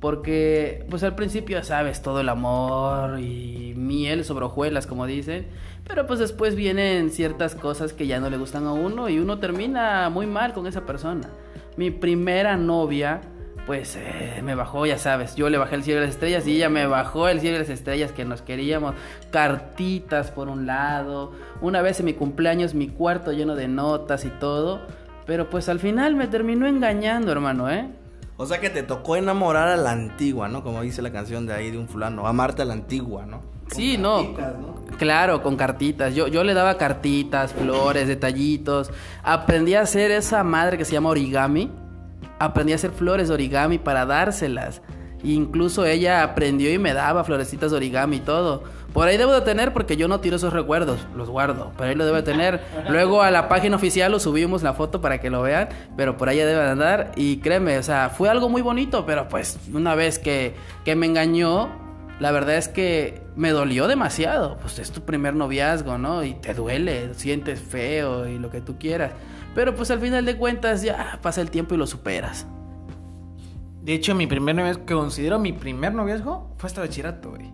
Porque, 0.00 0.86
pues 0.88 1.02
al 1.02 1.14
principio, 1.14 1.58
ya 1.58 1.64
sabes, 1.64 2.00
todo 2.00 2.20
el 2.20 2.30
amor 2.30 3.20
y 3.20 3.74
miel 3.76 4.24
sobre 4.24 4.46
hojuelas, 4.46 4.86
como 4.86 5.06
dicen. 5.06 5.46
Pero 5.86 6.06
pues 6.06 6.18
después 6.18 6.54
vienen 6.54 7.10
ciertas 7.10 7.54
cosas 7.54 7.92
que 7.92 8.06
ya 8.06 8.18
no 8.18 8.30
le 8.30 8.38
gustan 8.38 8.66
a 8.66 8.72
uno 8.72 9.08
y 9.08 9.18
uno 9.18 9.38
termina 9.38 10.08
muy 10.08 10.26
mal 10.26 10.54
con 10.54 10.66
esa 10.66 10.86
persona. 10.86 11.28
Mi 11.76 11.90
primera 11.90 12.56
novia, 12.56 13.20
pues 13.66 13.96
eh, 13.96 14.40
me 14.42 14.54
bajó, 14.54 14.86
ya 14.86 14.96
sabes, 14.96 15.34
yo 15.36 15.50
le 15.50 15.58
bajé 15.58 15.74
el 15.74 15.82
cielo 15.82 16.00
de 16.00 16.06
las 16.06 16.14
estrellas 16.14 16.46
y 16.46 16.56
ella 16.56 16.70
me 16.70 16.86
bajó 16.86 17.28
el 17.28 17.40
cielo 17.40 17.54
de 17.54 17.64
las 17.64 17.70
estrellas 17.70 18.12
que 18.12 18.24
nos 18.24 18.40
queríamos. 18.40 18.94
Cartitas 19.30 20.30
por 20.30 20.48
un 20.48 20.66
lado. 20.66 21.32
Una 21.60 21.82
vez 21.82 22.00
en 22.00 22.06
mi 22.06 22.14
cumpleaños, 22.14 22.72
mi 22.72 22.88
cuarto 22.88 23.32
lleno 23.32 23.54
de 23.54 23.68
notas 23.68 24.24
y 24.24 24.30
todo. 24.30 24.80
Pero 25.26 25.50
pues 25.50 25.68
al 25.68 25.78
final 25.78 26.14
me 26.14 26.26
terminó 26.26 26.66
engañando, 26.66 27.32
hermano, 27.32 27.70
¿eh? 27.70 27.88
O 28.42 28.46
sea 28.46 28.58
que 28.58 28.70
te 28.70 28.82
tocó 28.82 29.16
enamorar 29.16 29.68
a 29.68 29.76
la 29.76 29.92
antigua, 29.92 30.48
¿no? 30.48 30.62
Como 30.62 30.80
dice 30.80 31.02
la 31.02 31.12
canción 31.12 31.44
de 31.44 31.52
ahí 31.52 31.70
de 31.70 31.76
un 31.76 31.86
fulano, 31.86 32.26
amarte 32.26 32.62
a 32.62 32.64
la 32.64 32.72
antigua, 32.72 33.26
¿no? 33.26 33.42
Sí, 33.66 33.98
no. 33.98 34.34
Claro, 34.96 35.42
con 35.42 35.56
cartitas. 35.58 36.14
Yo, 36.14 36.26
yo 36.26 36.42
le 36.42 36.54
daba 36.54 36.78
cartitas, 36.78 37.52
flores, 37.52 38.08
detallitos. 38.08 38.92
Aprendí 39.22 39.74
a 39.74 39.82
hacer 39.82 40.10
esa 40.10 40.42
madre 40.42 40.78
que 40.78 40.86
se 40.86 40.92
llama 40.92 41.10
origami. 41.10 41.70
Aprendí 42.38 42.72
a 42.72 42.76
hacer 42.76 42.92
flores 42.92 43.28
de 43.28 43.34
origami 43.34 43.76
para 43.76 44.06
dárselas. 44.06 44.80
Incluso 45.22 45.84
ella 45.84 46.22
aprendió 46.22 46.72
y 46.72 46.78
me 46.78 46.94
daba 46.94 47.24
florecitas 47.24 47.70
de 47.70 47.76
origami 47.76 48.16
y 48.16 48.20
todo. 48.20 48.64
Por 48.92 49.06
ahí 49.06 49.16
debo 49.16 49.32
de 49.32 49.42
tener 49.42 49.72
porque 49.72 49.96
yo 49.96 50.08
no 50.08 50.20
tiro 50.20 50.36
esos 50.36 50.52
recuerdos, 50.52 50.98
los 51.14 51.30
guardo. 51.30 51.72
Pero 51.76 51.90
ahí 51.90 51.94
lo 51.94 52.04
debo 52.04 52.16
de 52.16 52.22
tener. 52.22 52.60
Luego 52.88 53.22
a 53.22 53.30
la 53.30 53.48
página 53.48 53.76
oficial 53.76 54.10
lo 54.10 54.18
subimos 54.18 54.62
la 54.62 54.74
foto 54.74 55.00
para 55.00 55.20
que 55.20 55.30
lo 55.30 55.42
vean. 55.42 55.68
Pero 55.96 56.16
por 56.16 56.28
ahí 56.28 56.38
debe 56.38 56.52
de 56.54 56.70
andar. 56.70 57.12
Y 57.14 57.38
créeme, 57.38 57.78
o 57.78 57.82
sea, 57.82 58.10
fue 58.10 58.28
algo 58.28 58.48
muy 58.48 58.62
bonito. 58.62 59.06
Pero 59.06 59.28
pues 59.28 59.58
una 59.72 59.94
vez 59.94 60.18
que, 60.18 60.54
que 60.84 60.96
me 60.96 61.06
engañó, 61.06 61.70
la 62.18 62.32
verdad 62.32 62.56
es 62.56 62.68
que 62.68 63.22
me 63.36 63.50
dolió 63.50 63.86
demasiado. 63.86 64.56
Pues 64.60 64.80
es 64.80 64.90
tu 64.90 65.02
primer 65.02 65.34
noviazgo, 65.34 65.96
¿no? 65.96 66.24
Y 66.24 66.34
te 66.34 66.54
duele, 66.54 67.14
sientes 67.14 67.60
feo 67.60 68.26
y 68.26 68.38
lo 68.38 68.50
que 68.50 68.60
tú 68.60 68.76
quieras. 68.76 69.12
Pero 69.54 69.74
pues 69.74 69.90
al 69.90 70.00
final 70.00 70.24
de 70.24 70.36
cuentas 70.36 70.82
ya 70.82 71.18
pasa 71.22 71.40
el 71.40 71.50
tiempo 71.50 71.74
y 71.74 71.78
lo 71.78 71.86
superas. 71.86 72.46
De 73.82 73.94
hecho, 73.94 74.14
mi 74.14 74.26
primer 74.26 74.54
noviazgo, 74.54 74.84
que 74.86 74.94
considero 74.94 75.38
mi 75.38 75.52
primer 75.52 75.94
noviazgo, 75.94 76.54
fue 76.58 76.66
hasta 76.68 76.80
bachillerato, 76.82 77.30
güey. 77.30 77.50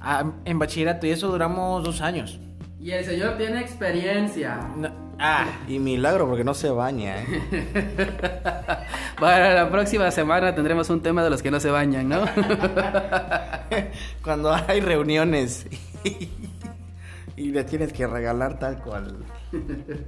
Ah, 0.00 0.32
en 0.44 0.58
bachillerato, 0.58 1.06
y 1.06 1.10
eso 1.10 1.28
duramos 1.28 1.84
dos 1.84 2.00
años. 2.00 2.40
Y 2.80 2.90
el 2.90 3.04
señor 3.04 3.36
tiene 3.36 3.60
experiencia. 3.60 4.58
No- 4.76 4.90
ah, 5.20 5.46
Y 5.68 5.78
milagro 5.78 6.26
porque 6.26 6.42
no 6.42 6.54
se 6.54 6.70
baña, 6.70 7.16
¿eh? 7.22 7.26
Para 9.20 9.54
la 9.54 9.70
próxima 9.70 10.10
semana 10.10 10.54
tendremos 10.54 10.90
un 10.90 11.00
tema 11.00 11.22
de 11.22 11.30
los 11.30 11.42
que 11.42 11.50
no 11.52 11.60
se 11.60 11.70
bañan, 11.70 12.08
¿no? 12.08 12.24
Cuando 14.24 14.52
hay 14.52 14.80
reuniones 14.80 15.66
y 17.36 17.50
le 17.50 17.62
tienes 17.64 17.92
que 17.92 18.06
regalar 18.06 18.58
tal 18.58 18.78
cual 18.78 19.16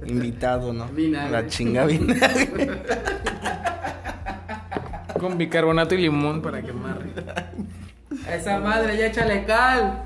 invitado, 0.05 0.73
¿no? 0.73 0.87
Vinagre. 0.87 1.31
La 1.31 1.47
chinga 1.47 1.85
vinagre. 1.85 2.81
Con 5.19 5.37
bicarbonato 5.37 5.95
y 5.95 5.99
limón 5.99 6.41
para 6.41 6.61
quemar. 6.61 6.99
A 8.27 8.35
esa 8.35 8.59
madre 8.59 8.97
ya 8.97 9.07
échale 9.07 9.45
cal. 9.45 10.03